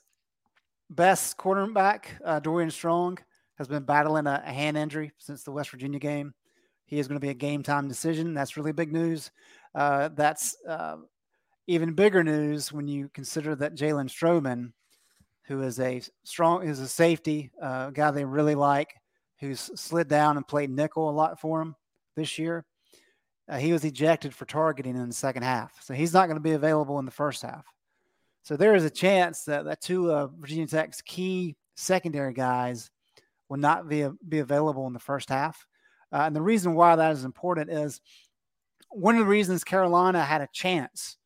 [0.90, 3.18] best quarterback, uh, Dorian Strong,
[3.56, 6.34] has been battling a, a, hand injury since the West Virginia game.
[6.84, 8.34] He is going to be a game time decision.
[8.34, 9.30] That's really big news.
[9.74, 10.96] Uh, that's uh,
[11.66, 14.72] even bigger news when you consider that Jalen Stroman,
[15.44, 18.94] who is a strong, is a safety uh, guy they really like,
[19.40, 21.74] who's slid down and played nickel a lot for him
[22.16, 22.64] this year.
[23.48, 26.42] Uh, he was ejected for targeting in the second half, so he's not going to
[26.42, 27.66] be available in the first half.
[28.42, 32.90] So there is a chance that that two Virginia Tech's key secondary guys
[33.48, 35.66] will not be, be available in the first half.
[36.12, 38.00] Uh, and the reason why that is important is
[38.90, 41.16] one of the reasons Carolina had a chance,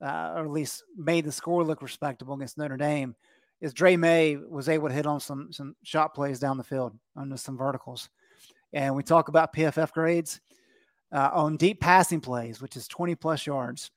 [0.00, 3.14] uh, or at least made the score look respectable against Notre Dame,
[3.60, 6.96] is Drake Maye was able to hit on some some shot plays down the field
[7.16, 8.08] on some verticals.
[8.72, 10.40] And we talk about PFF grades
[11.12, 13.90] uh, on deep passing plays, which is 20 plus yards.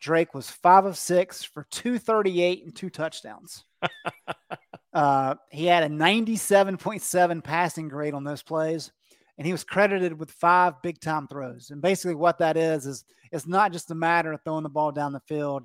[0.00, 3.64] Drake was five of six for 238 and two touchdowns.
[4.92, 8.92] uh, he had a 97.7 passing grade on those plays
[9.38, 11.70] and he was credited with five big time throws.
[11.70, 14.92] And basically, what that is is it's not just a matter of throwing the ball
[14.92, 15.64] down the field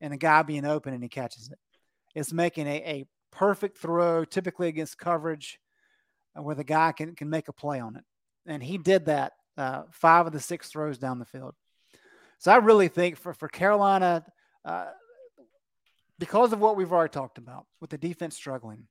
[0.00, 1.58] and a guy being open and he catches it.
[2.14, 5.58] It's making a, a perfect throw, typically against coverage,
[6.36, 8.04] uh, where the guy can can make a play on it.
[8.46, 11.54] And he did that uh, five of the six throws down the field.
[12.38, 14.24] So I really think for for Carolina.
[14.64, 14.86] Uh,
[16.18, 18.86] because of what we've already talked about with the defense struggling,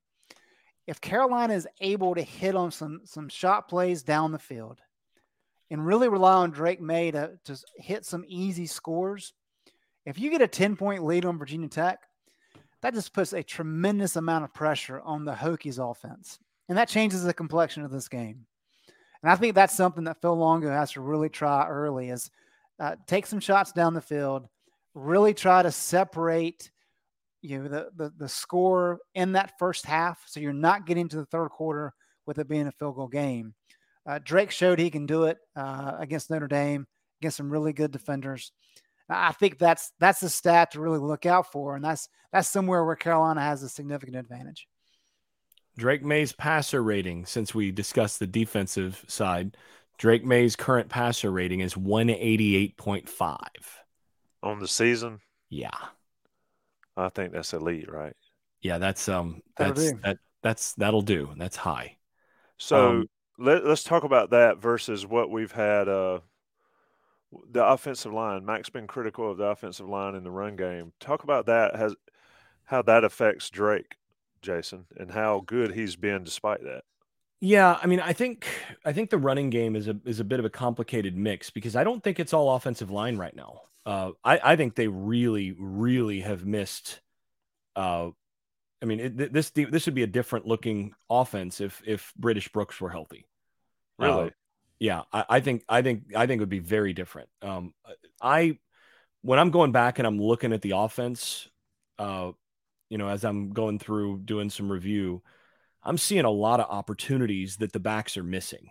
[0.86, 4.80] if Carolina is able to hit on some some shot plays down the field
[5.70, 9.32] and really rely on Drake Maye to, to hit some easy scores,
[10.04, 12.00] if you get a 10 point lead on Virginia Tech,
[12.82, 16.38] that just puts a tremendous amount of pressure on the Hokies offense.
[16.68, 18.46] And that changes the complexion of this game.
[19.22, 22.30] And I think that's something that Phil Longo has to really try early is
[22.78, 24.48] uh, take some shots down the field,
[24.94, 26.70] really try to separate
[27.44, 31.16] you know the, the the score in that first half, so you're not getting to
[31.16, 31.92] the third quarter
[32.26, 33.54] with it being a field goal game.
[34.06, 36.86] Uh, Drake showed he can do it uh, against Notre Dame,
[37.20, 38.50] against some really good defenders.
[39.10, 42.82] I think that's that's the stat to really look out for, and that's that's somewhere
[42.82, 44.66] where Carolina has a significant advantage.
[45.76, 49.56] Drake Maye's passer rating, since we discussed the defensive side,
[49.98, 53.38] Drake Maye's current passer rating is 188.5
[54.42, 55.20] on the season.
[55.50, 55.76] Yeah.
[56.96, 58.14] I think that's elite, right?
[58.60, 61.30] Yeah, that's um that's that that's that'll do.
[61.36, 61.96] That's high.
[62.56, 66.20] So um, let, us talk about that versus what we've had uh
[67.50, 68.44] the offensive line.
[68.44, 70.92] Mack's been critical of the offensive line in the run game.
[71.00, 71.94] Talk about that has
[72.64, 73.96] how that affects Drake,
[74.40, 76.82] Jason, and how good he's been despite that.
[77.40, 78.46] Yeah, I mean, I think
[78.84, 81.76] I think the running game is a is a bit of a complicated mix because
[81.76, 83.62] I don't think it's all offensive line right now.
[83.86, 87.00] Uh, I, I think they really, really have missed.
[87.76, 88.10] Uh,
[88.82, 92.80] I mean, it, this this would be a different looking offense if if British Brooks
[92.80, 93.26] were healthy.
[93.98, 94.26] Really?
[94.26, 94.30] Uh,
[94.78, 97.28] yeah, I, I, think I think I think it would be very different.
[97.42, 97.72] Um,
[98.20, 98.58] I
[99.22, 101.48] when I'm going back and I'm looking at the offense,
[101.98, 102.32] uh,
[102.90, 105.22] you know, as I'm going through doing some review,
[105.82, 108.68] I'm seeing a lot of opportunities that the backs are missing.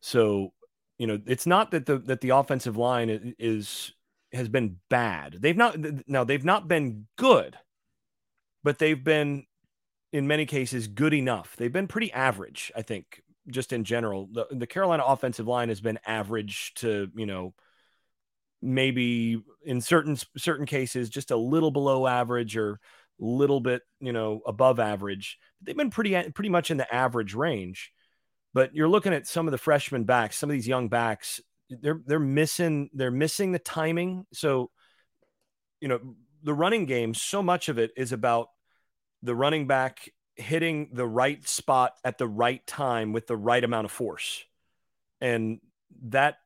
[0.00, 0.52] So,
[0.98, 3.92] you know, it's not that the that the offensive line is
[4.32, 5.36] has been bad.
[5.40, 5.76] They've not
[6.06, 7.56] now they've not been good,
[8.62, 9.44] but they've been
[10.12, 11.56] in many cases good enough.
[11.56, 14.28] They've been pretty average, I think, just in general.
[14.30, 17.54] The, the Carolina offensive line has been average to, you know,
[18.60, 22.78] maybe in certain certain cases just a little below average or a
[23.24, 25.38] little bit, you know, above average.
[25.62, 27.92] They've been pretty pretty much in the average range.
[28.54, 31.40] But you're looking at some of the freshman backs, some of these young backs,
[31.80, 34.26] they're they're missing they're missing the timing.
[34.32, 34.70] So,
[35.80, 36.00] you know,
[36.42, 38.48] the running game, so much of it is about
[39.22, 43.84] the running back hitting the right spot at the right time with the right amount
[43.84, 44.44] of force.
[45.20, 45.60] And
[46.04, 46.36] that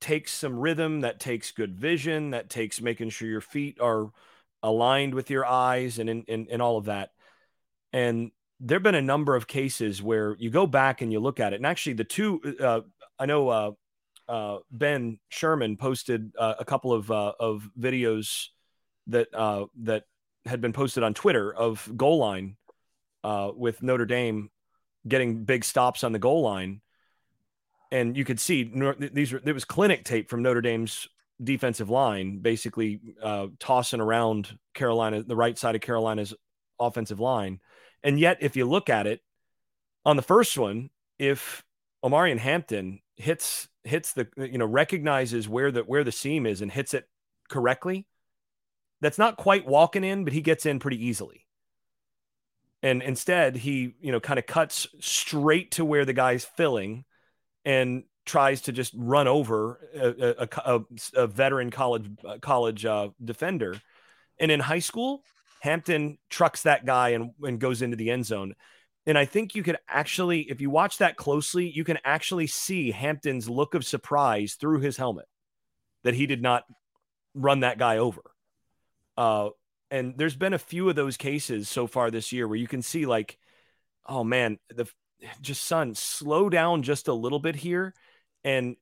[0.00, 4.10] takes some rhythm, that takes good vision, that takes making sure your feet are
[4.62, 7.10] aligned with your eyes and in, in, in all of that.
[7.92, 11.38] And there have been a number of cases where you go back and you look
[11.38, 11.56] at it.
[11.56, 12.80] And actually, the two, uh,
[13.18, 13.70] I know uh,
[14.28, 18.46] uh, Ben Sherman posted uh, a couple of, uh, of videos
[19.08, 20.04] that, uh, that
[20.46, 22.56] had been posted on Twitter of goal line
[23.56, 24.50] with Notre Dame
[25.06, 26.80] getting big stops on the goal line.
[27.90, 28.70] And you could see
[29.12, 31.08] these were, there was clinic tape from Notre Dame's
[31.42, 33.00] defensive line, basically
[33.58, 36.34] tossing around Carolina, the right side of Carolina's
[36.78, 37.60] offensive line
[38.02, 39.20] and yet, if you look at it
[40.04, 41.64] on the first one, if
[42.04, 46.70] Omarion Hampton hits hits the you know recognizes where the where the seam is and
[46.70, 47.08] hits it
[47.48, 48.06] correctly,
[49.00, 51.46] that's not quite walking in, but he gets in pretty easily.
[52.82, 57.04] And instead, he you know kind of cuts straight to where the guy's filling,
[57.64, 60.80] and tries to just run over a, a,
[61.14, 62.08] a, veteran college
[62.42, 63.80] college uh, defender.
[64.38, 65.24] And in high school,
[65.60, 68.54] Hampton trucks that guy and, and goes into the end zone.
[69.08, 72.90] And I think you could actually, if you watch that closely, you can actually see
[72.90, 75.24] Hampton's look of surprise through his helmet
[76.04, 76.64] that he did not
[77.34, 78.20] run that guy over.
[79.16, 79.48] Uh,
[79.90, 82.82] and there's been a few of those cases so far this year where you can
[82.82, 83.38] see, like,
[84.06, 84.86] oh man, the
[85.40, 87.94] just son, slow down just a little bit here
[88.44, 88.76] and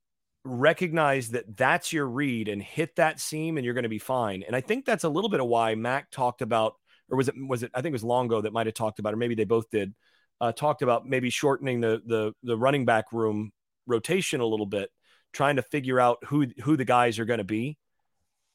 [0.45, 4.43] recognize that that's your read and hit that seam and you're going to be fine.
[4.45, 6.75] And I think that's a little bit of why Mack talked about,
[7.09, 9.15] or was it, was it, I think it was Longo that might have talked about,
[9.15, 9.95] or maybe they both did,
[10.41, 13.51] uh, talked about maybe shortening the, the, the running back room
[13.87, 14.91] rotation a little bit,
[15.33, 17.79] trying to figure out who, who the guys are going to be.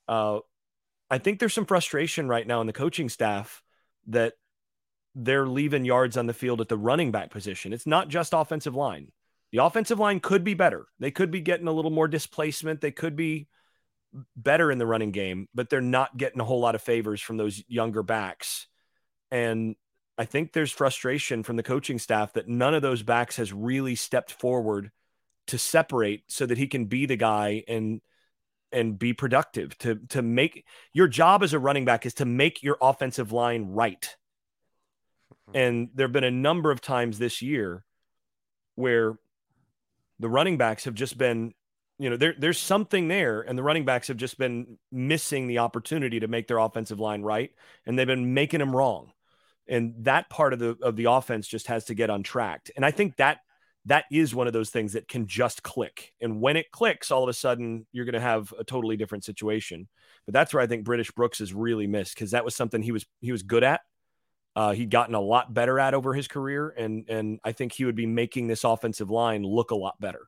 [0.07, 0.39] Uh,
[1.09, 3.61] I think there's some frustration right now in the coaching staff
[4.07, 4.33] that
[5.15, 7.73] they're leaving yards on the field at the running back position.
[7.73, 9.11] It's not just offensive line.
[9.51, 10.85] The offensive line could be better.
[10.99, 12.79] They could be getting a little more displacement.
[12.79, 13.47] They could be
[14.35, 17.37] better in the running game, but they're not getting a whole lot of favors from
[17.37, 18.67] those younger backs.
[19.29, 19.75] And
[20.21, 23.95] I think there's frustration from the coaching staff that none of those backs has really
[23.95, 24.91] stepped forward
[25.47, 28.01] to separate so that he can be the guy and
[28.71, 30.63] and be productive to to make
[30.93, 34.15] your job as a running back is to make your offensive line right.
[35.49, 35.57] Mm-hmm.
[35.57, 37.83] And there've been a number of times this year
[38.75, 39.17] where
[40.19, 41.55] the running backs have just been,
[41.97, 45.57] you know, there, there's something there, and the running backs have just been missing the
[45.57, 47.51] opportunity to make their offensive line right,
[47.87, 49.13] and they've been making them wrong.
[49.71, 52.69] And that part of the of the offense just has to get untracked.
[52.75, 53.39] And I think that
[53.85, 56.13] that is one of those things that can just click.
[56.21, 59.23] And when it clicks, all of a sudden you're going to have a totally different
[59.23, 59.87] situation.
[60.25, 62.91] But that's where I think British Brooks is really missed because that was something he
[62.91, 63.81] was he was good at.
[64.55, 67.85] Uh, he'd gotten a lot better at over his career, and and I think he
[67.85, 70.27] would be making this offensive line look a lot better.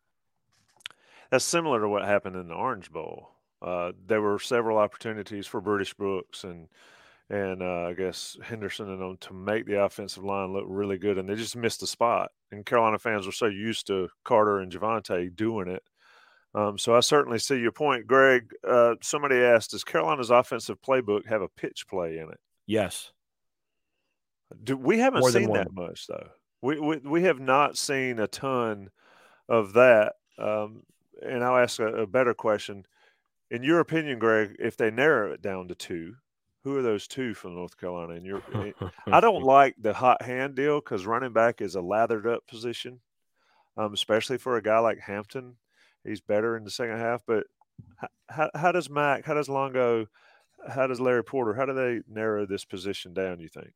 [1.30, 3.32] That's similar to what happened in the Orange Bowl.
[3.62, 6.68] Uh, there were several opportunities for British Brooks and
[7.30, 11.18] and uh, I guess Henderson and them to make the offensive line look really good,
[11.18, 12.32] and they just missed the spot.
[12.52, 15.84] And Carolina fans were so used to Carter and Javonte doing it.
[16.56, 18.52] Um, so I certainly see your point, Greg.
[18.68, 23.12] Uh, somebody asked, "Does Carolina's offensive playbook have a pitch play in it?" Yes.
[24.64, 26.30] Do we haven't More seen that much though?
[26.62, 28.90] We, we we have not seen a ton
[29.50, 30.14] of that.
[30.38, 30.84] Um,
[31.22, 32.86] and I'll ask a, a, better question.
[33.52, 36.16] In your opinion, Greg, if they narrow it down to two,
[36.64, 38.14] who are those two from North Carolina?
[38.14, 38.41] And your,
[39.07, 42.99] I don't like the hot hand deal because running back is a lathered up position,
[43.78, 45.57] um, especially for a guy like Hampton.
[46.05, 47.22] He's better in the second half.
[47.26, 47.47] But
[48.30, 50.07] how, how does Mack, how does Longo,
[50.68, 53.39] how does Larry Porter, how do they narrow this position down?
[53.39, 53.72] You think?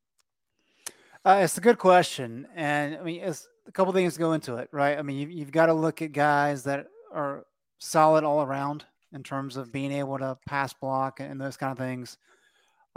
[1.26, 4.70] Uh, it's a good question, and I mean, it's a couple things go into it,
[4.72, 4.98] right?
[4.98, 7.46] I mean, you, you've got to look at guys that are
[7.80, 11.78] solid all around in terms of being able to pass block and those kind of
[11.78, 12.18] things.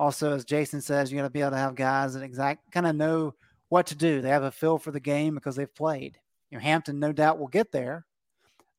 [0.00, 2.86] Also, as Jason says, you got to be able to have guys that exact kind
[2.86, 3.34] of know
[3.68, 4.22] what to do.
[4.22, 6.18] They have a feel for the game because they've played.
[6.50, 8.06] You know, Hampton no doubt will get there.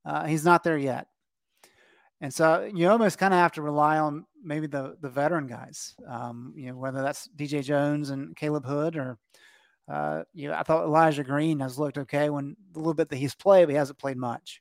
[0.03, 1.05] Uh, he's not there yet,
[2.21, 5.93] and so you almost kind of have to rely on maybe the the veteran guys.
[6.07, 9.19] Um, you know, whether that's DJ Jones and Caleb Hood or
[9.87, 13.17] uh, you know, I thought Elijah Green has looked okay when a little bit that
[13.17, 14.59] he's played, but he hasn't played much.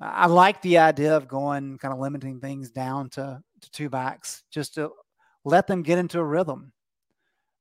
[0.00, 4.42] I like the idea of going kind of limiting things down to, to two backs
[4.50, 4.90] just to
[5.44, 6.72] let them get into a rhythm.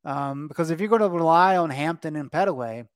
[0.03, 2.87] Um, because if you're going to rely on Hampton and Pettaway,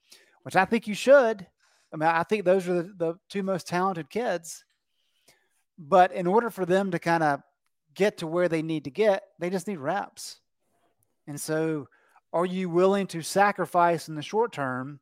[0.43, 1.45] which I think you should,
[1.93, 4.65] I mean, I think those are the, the two most talented kids.
[5.77, 7.41] But in order for them to kind of
[7.93, 10.39] get to where they need to get, they just need reps.
[11.27, 11.87] And so
[12.33, 14.99] are you willing to sacrifice in the short term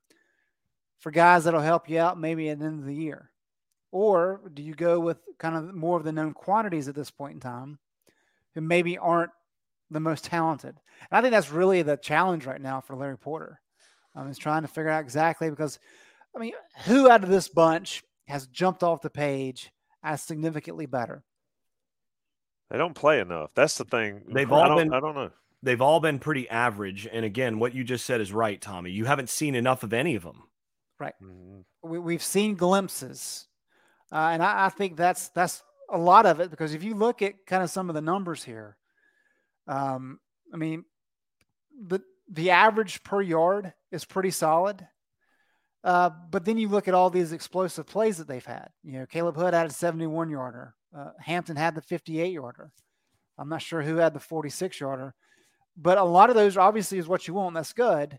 [0.99, 3.31] for guys that'll help you out maybe at the end of the year?
[3.91, 7.35] Or do you go with kind of more of the known quantities at this point
[7.35, 7.79] in time
[8.55, 9.31] who maybe aren't
[9.89, 10.75] the most talented?
[11.11, 13.59] And I think that's really the challenge right now for Larry Porter.
[14.15, 15.79] Um, is trying to figure out exactly because,
[16.35, 16.53] I mean,
[16.85, 19.71] who out of this bunch has jumped off the page
[20.03, 21.23] as significantly better?
[22.69, 23.51] They don't play enough.
[23.55, 24.21] That's the thing.
[24.31, 24.93] They've all I been.
[24.93, 25.31] I don't know.
[25.63, 27.07] They've all been pretty average.
[27.11, 28.91] And again, what you just said is right, Tommy.
[28.91, 30.43] You haven't seen enough of any of them.
[30.99, 31.13] Right.
[31.23, 32.03] Mm-hmm.
[32.03, 33.47] We, have seen glimpses,
[34.11, 37.21] uh, and I, I, think that's that's a lot of it because if you look
[37.21, 38.77] at kind of some of the numbers here,
[39.67, 40.19] um,
[40.53, 40.85] I mean,
[41.87, 44.87] the the average per yard is pretty solid.
[45.83, 48.69] Uh, but then you look at all these explosive plays that they've had.
[48.83, 50.75] You know, Caleb Hood had a 71 yarder.
[50.97, 52.71] Uh, Hampton had the 58 yarder.
[53.37, 55.13] I'm not sure who had the 46 yarder,
[55.75, 57.55] but a lot of those obviously is what you want.
[57.55, 58.17] That's good.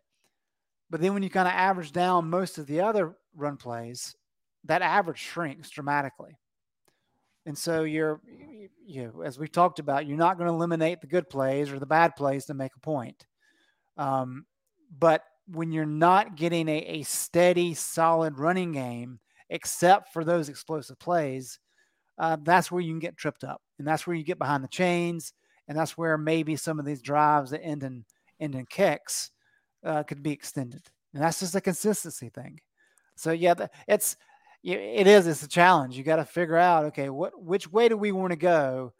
[0.90, 4.14] But then when you kind of average down most of the other run plays,
[4.64, 6.36] that average shrinks dramatically.
[7.46, 8.20] And so you're,
[8.86, 11.78] you know, as we talked about, you're not going to eliminate the good plays or
[11.78, 13.26] the bad plays to make a point.
[13.96, 14.46] Um,
[14.98, 19.20] but when you're not getting a, a steady, solid running game,
[19.50, 21.58] except for those explosive plays,
[22.18, 24.68] uh, that's where you can get tripped up, and that's where you get behind the
[24.68, 25.32] chains,
[25.68, 28.04] and that's where maybe some of these drives that end in
[28.40, 29.30] end in kicks
[29.84, 30.82] uh, could be extended,
[31.12, 32.60] and that's just a consistency thing.
[33.16, 33.54] So yeah,
[33.88, 34.16] it's
[34.72, 35.96] it is it's a challenge.
[35.96, 38.92] You got to figure out okay, what which way do we want to go,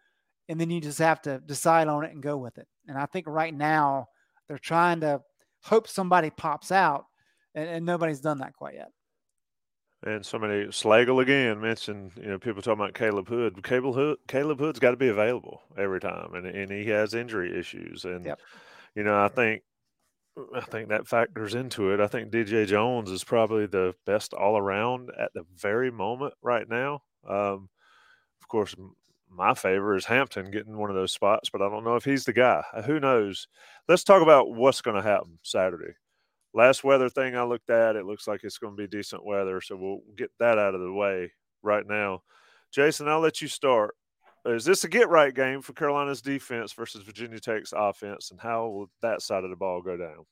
[0.49, 2.69] and then you just have to decide on it and go with it.
[2.87, 4.09] And I think right now
[4.47, 5.23] they're trying to
[5.63, 7.07] hope somebody pops out,
[7.55, 8.91] and, and nobody's done that quite yet.
[10.07, 13.63] And somebody Slagle again mentioned, you know, people talking about Caleb Hood.
[13.65, 17.59] Caleb Hood, Caleb Hood's got to be available every time, and and he has injury
[17.59, 18.39] issues, and yep.
[18.95, 19.63] you know, I think
[20.57, 22.01] I think that factors into it.
[22.01, 26.69] I think DJ Jones is probably the best all around at the very moment right
[26.69, 27.03] now.
[27.29, 27.69] Um,
[28.43, 28.75] of course,
[29.31, 32.25] my favor is Hampton getting one of those spots, but I don't know if he's
[32.25, 32.63] the guy.
[32.73, 33.49] Uh, who knows?
[33.89, 35.95] Let's talk about what's going to happen Saturday.
[36.53, 39.61] Last weather thing I looked at, it looks like it's going to be decent weather,
[39.61, 41.33] so we'll get that out of the way
[41.63, 42.23] right now.
[42.73, 43.95] Jason, I'll let you start.
[44.47, 48.67] Is this a get right game for Carolina's defense versus Virginia Tech's offense, and how
[48.69, 50.27] will that side of the ball go down?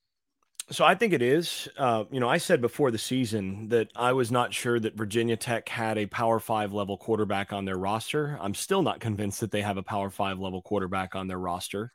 [0.70, 1.68] So I think it is.
[1.76, 5.36] Uh, you know, I said before the season that I was not sure that Virginia
[5.36, 8.38] Tech had a Power Five level quarterback on their roster.
[8.40, 11.92] I'm still not convinced that they have a Power Five level quarterback on their roster,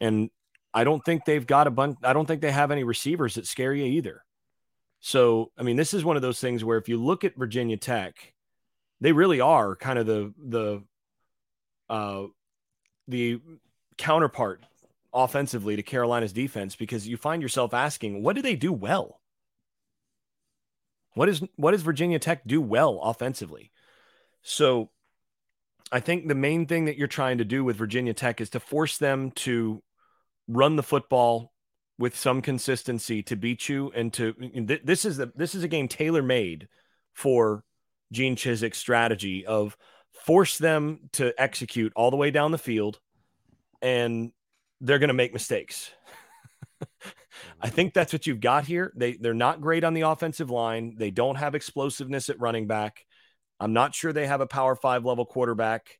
[0.00, 0.30] and
[0.74, 1.98] I don't think they've got a bunch.
[2.04, 4.22] I don't think they have any receivers that scare you either.
[5.00, 7.76] So, I mean, this is one of those things where if you look at Virginia
[7.76, 8.34] Tech,
[9.00, 10.82] they really are kind of the the
[11.88, 12.24] uh,
[13.06, 13.40] the
[13.96, 14.62] counterpart
[15.12, 19.20] offensively to Carolina's defense because you find yourself asking, what do they do well?
[21.14, 23.72] What is what does Virginia Tech do well offensively?
[24.42, 24.90] So
[25.90, 28.60] I think the main thing that you're trying to do with Virginia Tech is to
[28.60, 29.82] force them to
[30.46, 31.52] run the football
[31.98, 34.34] with some consistency to beat you and to
[34.84, 36.68] this is the this is a game tailor made
[37.14, 37.64] for
[38.12, 39.76] Gene Chizik's strategy of
[40.18, 43.00] force them to execute all the way down the field
[43.80, 44.32] and
[44.80, 45.90] they're going to make mistakes.
[47.60, 48.92] I think that's what you've got here.
[48.96, 50.94] They they're not great on the offensive line.
[50.96, 53.04] They don't have explosiveness at running back.
[53.60, 55.98] I'm not sure they have a power 5 level quarterback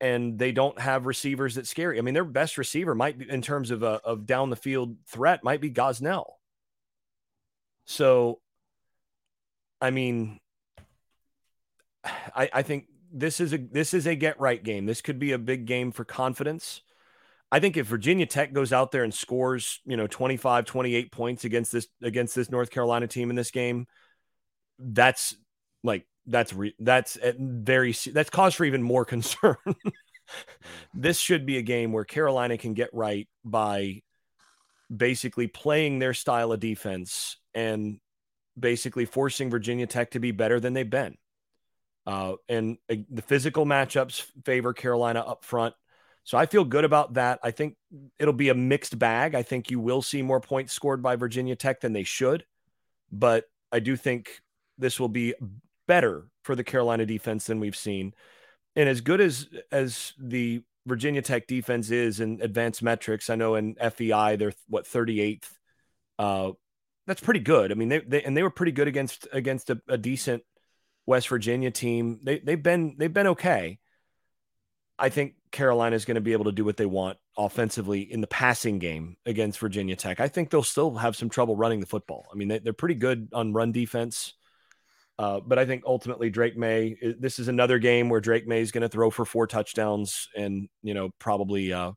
[0.00, 1.98] and they don't have receivers that scary.
[1.98, 4.96] I mean, their best receiver might be in terms of a of down the field
[5.08, 6.26] threat might be Gosnell.
[7.86, 8.40] So
[9.80, 10.38] I mean
[12.04, 14.86] I I think this is a this is a get right game.
[14.86, 16.82] This could be a big game for confidence.
[17.52, 21.44] I think if Virginia Tech goes out there and scores, you know, 25, 28 points
[21.44, 23.86] against this against this North Carolina team in this game,
[24.78, 25.34] that's
[25.82, 29.56] like that's re- that's very that's cause for even more concern.
[30.94, 34.02] this should be a game where Carolina can get right by
[34.94, 37.98] basically playing their style of defense and
[38.58, 41.16] basically forcing Virginia Tech to be better than they've been.
[42.06, 45.74] Uh, and uh, the physical matchups favor Carolina up front.
[46.24, 47.40] So I feel good about that.
[47.42, 47.76] I think
[48.18, 49.34] it'll be a mixed bag.
[49.34, 52.44] I think you will see more points scored by Virginia Tech than they should,
[53.10, 54.40] but I do think
[54.78, 55.34] this will be
[55.86, 58.14] better for the Carolina defense than we've seen.
[58.76, 63.56] And as good as as the Virginia Tech defense is in advanced metrics, I know
[63.56, 65.50] in FEI they're what 38th.
[66.18, 66.52] Uh,
[67.06, 67.72] that's pretty good.
[67.72, 70.42] I mean, they, they and they were pretty good against against a, a decent
[71.10, 72.20] West Virginia team.
[72.22, 73.80] They they've been they've been okay.
[74.96, 78.20] I think Carolina is going to be able to do what they want offensively in
[78.20, 80.20] the passing game against Virginia Tech.
[80.20, 82.28] I think they'll still have some trouble running the football.
[82.32, 84.34] I mean, they, are pretty good on run defense.
[85.18, 86.96] Uh, but I think ultimately Drake Maye.
[87.18, 90.68] This is another game where Drake Maye is going to throw for four touchdowns and
[90.80, 91.90] you know probably uh,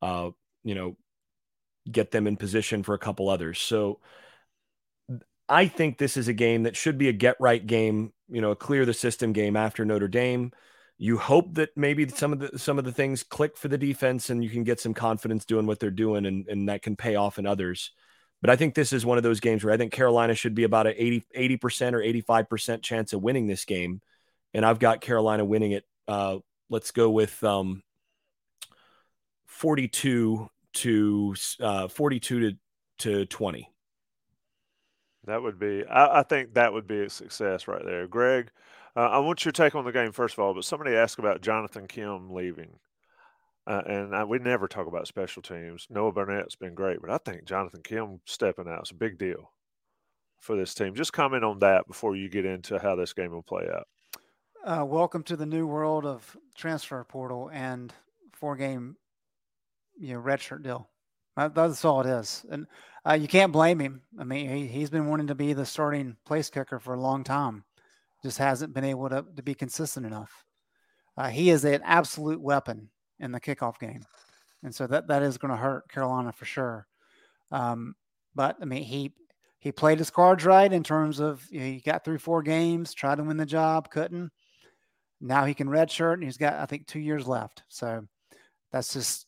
[0.00, 0.30] uh,
[0.62, 0.96] you know
[1.90, 3.58] get them in position for a couple others.
[3.58, 3.98] So
[5.52, 8.14] I think this is a game that should be a get right game.
[8.30, 10.52] You know, a clear the system game after Notre Dame.
[10.96, 14.30] You hope that maybe some of the some of the things click for the defense
[14.30, 17.16] and you can get some confidence doing what they're doing and, and that can pay
[17.16, 17.90] off in others.
[18.40, 20.64] But I think this is one of those games where I think Carolina should be
[20.64, 24.00] about an 80, percent or 85% chance of winning this game.
[24.54, 25.84] And I've got Carolina winning it.
[26.08, 26.38] Uh,
[26.70, 27.82] let's go with um,
[29.48, 32.56] 42 to uh, 42 to,
[33.00, 33.71] to 20.
[35.26, 38.08] That would be, I, I, think that would be a success right there.
[38.08, 38.50] Greg,
[38.96, 41.42] uh, I want your take on the game, first of all, but somebody asked about
[41.42, 42.78] Jonathan Kim leaving.
[43.66, 45.86] Uh, and I, we never talk about special teams.
[45.88, 49.52] Noah Burnett's been great, but I think Jonathan Kim stepping out is a big deal
[50.40, 50.94] for this team.
[50.94, 53.86] Just comment on that before you get into how this game will play out.
[54.64, 57.92] Uh, welcome to the new world of transfer portal and
[58.32, 58.96] four game,
[59.96, 60.88] you know, redshirt deal.
[61.36, 62.66] That's all it is, and
[63.08, 64.02] uh, you can't blame him.
[64.18, 67.24] I mean, he, he's been wanting to be the starting place kicker for a long
[67.24, 67.64] time,
[68.22, 70.44] just hasn't been able to, to be consistent enough.
[71.16, 74.02] Uh, he is an absolute weapon in the kickoff game,
[74.62, 76.86] and so that that is going to hurt Carolina for sure.
[77.50, 77.94] Um,
[78.34, 79.12] but I mean, he
[79.58, 82.92] he played his cards right in terms of you know, he got through four games,
[82.92, 84.30] tried to win the job, couldn't.
[85.20, 87.62] Now he can redshirt, and he's got I think two years left.
[87.68, 88.06] So
[88.70, 89.26] that's just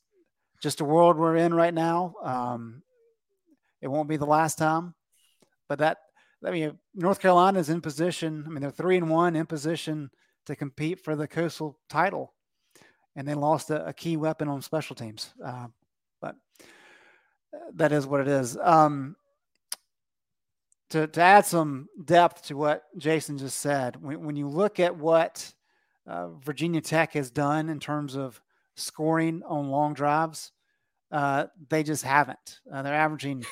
[0.64, 2.14] just a world we're in right now.
[2.22, 2.82] Um,
[3.82, 4.94] it won't be the last time,
[5.68, 5.98] but that
[6.42, 8.44] I mean, North Carolina is in position.
[8.46, 10.10] I mean, they're three and one in position
[10.46, 12.32] to compete for the coastal title
[13.14, 15.34] and they lost a, a key weapon on special teams.
[15.44, 15.66] Uh,
[16.20, 16.36] but
[17.74, 18.56] that is what it is.
[18.56, 19.16] Um,
[20.90, 24.96] to, to add some depth to what Jason just said, when, when you look at
[24.96, 25.52] what
[26.06, 28.40] uh, Virginia Tech has done in terms of
[28.76, 30.52] scoring on long drives,
[31.10, 32.60] uh, they just haven't.
[32.72, 33.44] Uh, they're averaging,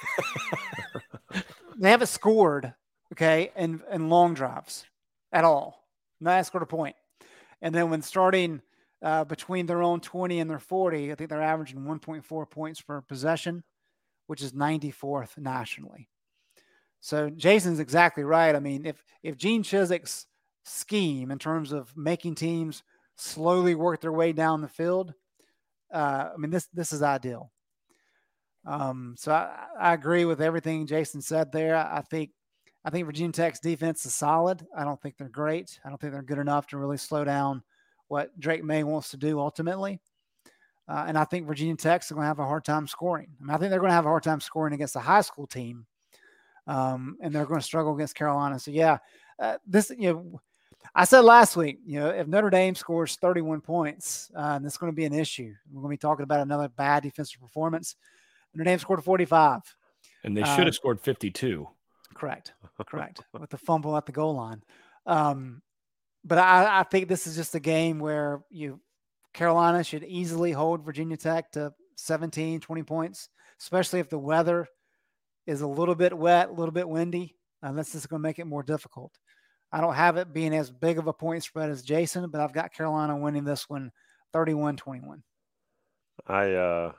[1.76, 2.72] they haven't scored,
[3.12, 4.84] okay, in, in long drives
[5.32, 5.86] at all.
[6.20, 6.96] Not scored a point.
[7.60, 8.62] And then when starting
[9.02, 11.10] uh, between their own 20 and their 40.
[11.10, 13.64] I think they're averaging 1.4 points per possession,
[14.28, 16.08] which is 94th nationally.
[17.00, 18.54] So Jason's exactly right.
[18.54, 20.26] I mean, if if Gene Chizik's
[20.64, 22.84] scheme in terms of making teams
[23.16, 25.14] slowly work their way down the field,
[25.92, 27.50] uh, I mean this this is ideal.
[28.64, 31.76] Um, so I, I agree with everything Jason said there.
[31.76, 32.30] I think
[32.84, 34.66] I think Virginia Tech's defense is solid.
[34.76, 35.78] I don't think they're great.
[35.84, 37.62] I don't think they're good enough to really slow down
[38.08, 40.00] what Drake Maye wants to do ultimately.
[40.88, 43.28] Uh, and I think Virginia Tech's going to have a hard time scoring.
[43.40, 45.20] I, mean, I think they're going to have a hard time scoring against a high
[45.20, 45.86] school team,
[46.66, 48.58] um, and they're going to struggle against Carolina.
[48.58, 48.98] So yeah,
[49.38, 50.40] uh, this you know,
[50.94, 54.76] I said last week, you know, if Notre Dame scores 31 points, uh, and it's
[54.76, 55.52] going to be an issue.
[55.70, 57.96] We're going to be talking about another bad defensive performance.
[58.54, 59.62] Notre Dame scored 45,
[60.24, 61.66] and they should have uh, scored 52.
[62.14, 62.52] Correct,
[62.86, 64.62] correct, with the fumble at the goal line.
[65.06, 65.62] Um,
[66.24, 68.80] but I, I think this is just a game where you
[69.32, 73.28] Carolina should easily hold Virginia Tech to 17, 20 points,
[73.60, 74.66] especially if the weather
[75.46, 77.36] is a little bit wet, a little bit windy.
[77.62, 79.12] And this is going to make it more difficult.
[79.72, 82.52] I don't have it being as big of a point spread as Jason, but I've
[82.52, 83.90] got Carolina winning this one
[84.32, 85.22] 31 21.
[86.26, 86.92] I, uh,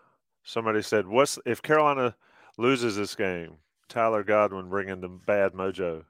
[0.44, 2.16] somebody said, what's if Carolina
[2.58, 3.58] loses this game,
[3.90, 6.04] Tyler Godwin bringing the bad mojo?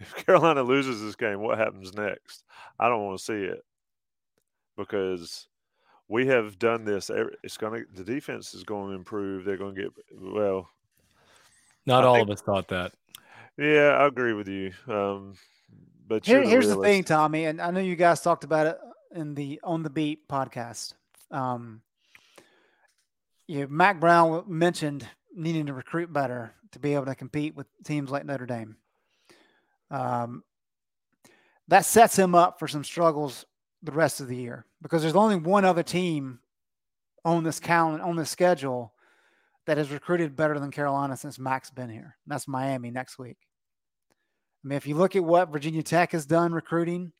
[0.00, 2.44] if Carolina loses this game, what happens next?
[2.78, 3.64] I don't want to see it
[4.76, 5.48] because
[6.08, 7.10] we have done this.
[7.42, 9.44] It's going to the defense is going to improve.
[9.44, 10.68] They're going to get well.
[11.86, 12.92] Not I all think, of us thought that.
[13.56, 14.72] Yeah, I agree with you.
[14.88, 15.34] Um,
[16.06, 16.82] but Here, the here's realist.
[16.82, 18.78] the thing, Tommy, and I know you guys talked about it
[19.14, 20.94] in the On the Beat podcast.
[21.30, 21.82] Um,
[23.46, 28.10] you Mack Brown mentioned needing to recruit better to be able to compete with teams
[28.10, 28.76] like Notre Dame.
[29.90, 30.42] Um,
[31.68, 33.46] that sets him up for some struggles
[33.82, 36.40] the rest of the year because there's only one other team
[37.24, 38.92] on this calendar on this schedule
[39.66, 42.16] that has recruited better than Carolina since Mack's been here.
[42.24, 43.38] And that's Miami next week.
[44.64, 47.12] I mean, if you look at what Virginia Tech has done recruiting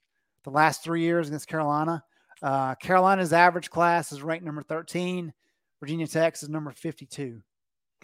[0.45, 2.03] the last three years against Carolina,
[2.43, 5.33] uh, Carolina's average class is ranked number 13.
[5.81, 7.43] Virginia Tech is number 52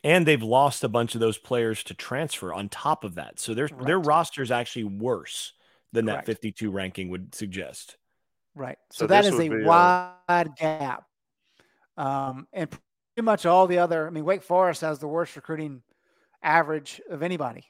[0.03, 3.39] and they've lost a bunch of those players to transfer on top of that.
[3.39, 3.87] So their right.
[3.87, 5.53] their roster is actually worse
[5.93, 6.27] than Correct.
[6.27, 7.97] that 52 ranking would suggest.
[8.55, 8.79] Right.
[8.91, 10.51] So, so that is a uh, wide a...
[10.59, 11.05] gap.
[11.97, 15.83] Um, and pretty much all the other, I mean, Wake Forest has the worst recruiting
[16.43, 17.67] average of anybody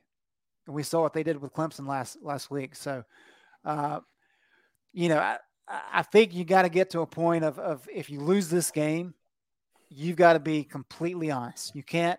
[0.66, 2.74] and we saw what they did with Clemson last last week.
[2.74, 3.04] So,
[3.64, 4.00] uh,
[4.92, 5.38] you know, I,
[5.68, 8.70] I think you got to get to a point of of if you lose this
[8.70, 9.14] game,
[9.88, 11.74] you've got to be completely honest.
[11.74, 12.18] You can't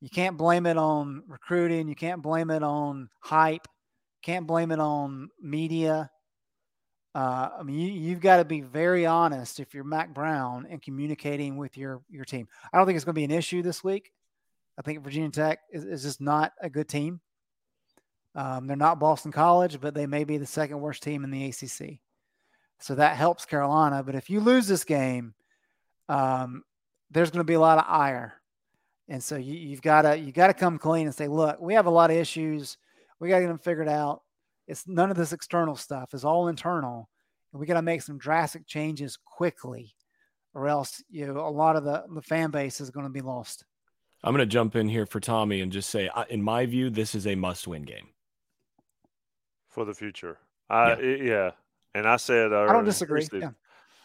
[0.00, 1.88] you can't blame it on recruiting.
[1.88, 3.68] You can't blame it on hype.
[4.22, 6.10] Can't blame it on media.
[7.14, 10.80] Uh, I mean, you, you've got to be very honest if you're Mack Brown and
[10.80, 12.48] communicating with your your team.
[12.72, 14.12] I don't think it's going to be an issue this week.
[14.78, 17.20] I think Virginia Tech is, is just not a good team.
[18.34, 21.46] Um, they're not Boston College, but they may be the second worst team in the
[21.46, 21.98] ACC.
[22.80, 24.02] So that helps Carolina.
[24.02, 25.34] But if you lose this game,
[26.08, 26.64] um,
[27.10, 28.34] there's going to be a lot of ire,
[29.08, 31.74] and so you, you've got to you got to come clean and say, look, we
[31.74, 32.78] have a lot of issues.
[33.20, 34.22] We got to get them figured out.
[34.66, 36.14] It's none of this external stuff.
[36.14, 37.08] It's all internal,
[37.52, 39.94] and we got to make some drastic changes quickly,
[40.54, 43.20] or else you know a lot of the the fan base is going to be
[43.20, 43.64] lost.
[44.24, 47.14] I'm going to jump in here for Tommy and just say, in my view, this
[47.14, 48.08] is a must-win game
[49.72, 50.38] for the future.
[50.70, 51.50] I yeah, yeah.
[51.94, 53.26] and I said uh, I don't disagree.
[53.32, 53.50] Yeah.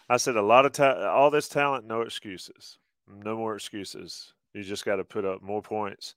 [0.10, 4.34] I said a lot of ta- all this talent, no excuses, no more excuses.
[4.54, 6.16] You just got to put up more points.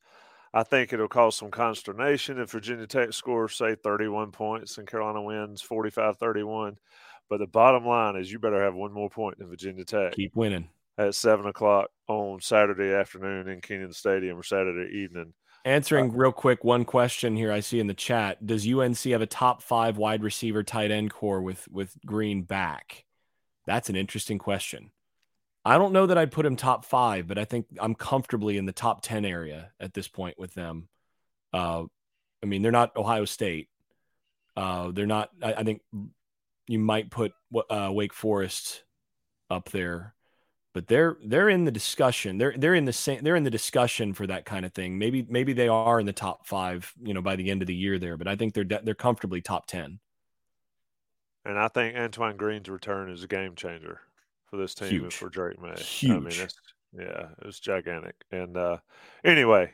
[0.55, 5.23] I think it'll cause some consternation if Virginia Tech scores, say, 31 points and Carolina
[5.23, 6.77] wins 45 31.
[7.29, 10.15] But the bottom line is you better have one more point than Virginia Tech.
[10.15, 10.69] Keep winning.
[10.99, 15.33] At 7 o'clock on Saturday afternoon in Kenan Stadium or Saturday evening.
[15.65, 18.47] Answering uh, real quick one question here I see in the chat.
[18.47, 23.05] Does UNC have a top five wide receiver tight end corps with, with Green back?
[23.67, 24.91] That's an interesting question.
[25.65, 28.65] I don't know that I'd put him top five, but I think I'm comfortably in
[28.65, 30.89] the top 10 area at this point with them.
[31.53, 31.85] Uh,
[32.43, 33.69] I mean, they're not Ohio State.
[34.57, 35.83] Uh, they're not, I, I, think
[36.67, 37.33] you might put
[37.69, 38.85] uh, Wake Forest
[39.51, 40.15] up there,
[40.73, 42.39] but they're, they're in the discussion.
[42.39, 44.99] They're, they're in the same, they're in the discussion for that kind of thing.
[44.99, 47.75] Maybe, maybe they are in the top five, you know, by the end of the
[47.75, 49.99] year there, but I think they're, they're comfortably top 10.
[51.45, 54.01] And I think Antoine Green's return is a game changer
[54.47, 55.03] for this team Huge.
[55.03, 55.75] and for Drake Maye.
[55.77, 56.11] Huge.
[56.13, 56.55] I mean, it's,
[56.93, 58.15] yeah, it was gigantic.
[58.31, 58.79] And uh,
[59.25, 59.73] anyway,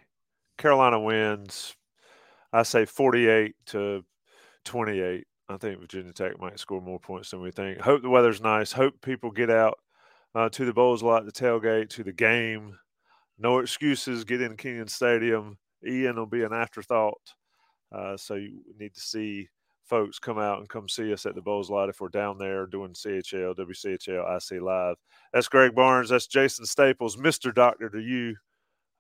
[0.59, 1.75] Carolina wins.
[2.53, 4.05] I say 48 to
[4.65, 5.27] 28.
[5.49, 7.81] I think Virginia Tech might score more points than we think.
[7.81, 8.73] Hope the weather's nice.
[8.73, 9.79] Hope people get out
[10.37, 12.79] uh, to the Bowles lot, the tailgate, to the game.
[13.39, 14.23] No excuses.
[14.25, 15.57] Get in Kenan Stadium.
[15.87, 17.33] Ian will be an afterthought.
[17.91, 19.49] Uh, so you need to see
[19.85, 22.67] folks come out and come see us at the Bowles Lot if we're down there
[22.67, 24.97] doing CHL, WCHL, IC Live.
[25.33, 26.11] That's Greg Barnes.
[26.11, 27.55] That's Jason Staples, Mr.
[27.55, 28.37] Doctor to you.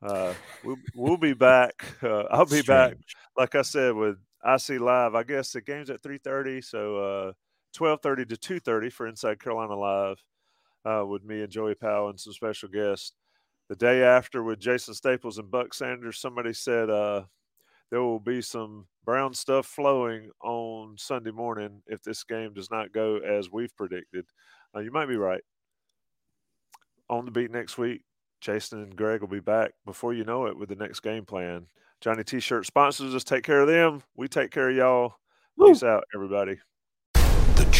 [0.02, 0.32] Uh,
[0.64, 1.84] we'll, we'll be back.
[2.02, 2.66] Uh, I'll be Strange.
[2.66, 2.96] back,
[3.36, 5.14] like I said, with IC Live.
[5.14, 7.32] I guess the game's at 3.30, so uh,
[7.76, 10.22] 12.30 to 2.30 for Inside Carolina Live
[10.86, 13.12] uh, with me and Joey Powell and some special guests.
[13.68, 17.24] The day after with Jason Staples and Buck Sanders, somebody said uh,
[17.90, 22.92] there will be some brown stuff flowing on Sunday morning if this game does not
[22.92, 24.24] go as we've predicted.
[24.74, 25.42] Uh, you might be right.
[27.08, 28.02] On the beat next week,
[28.40, 31.66] Jason and Greg will be back before you know it with the next game plan.
[32.00, 33.24] Johnny T shirt sponsors us.
[33.24, 34.02] Take care of them.
[34.16, 35.14] We take care of y'all.
[35.56, 35.68] Woo.
[35.68, 36.58] Peace out, everybody.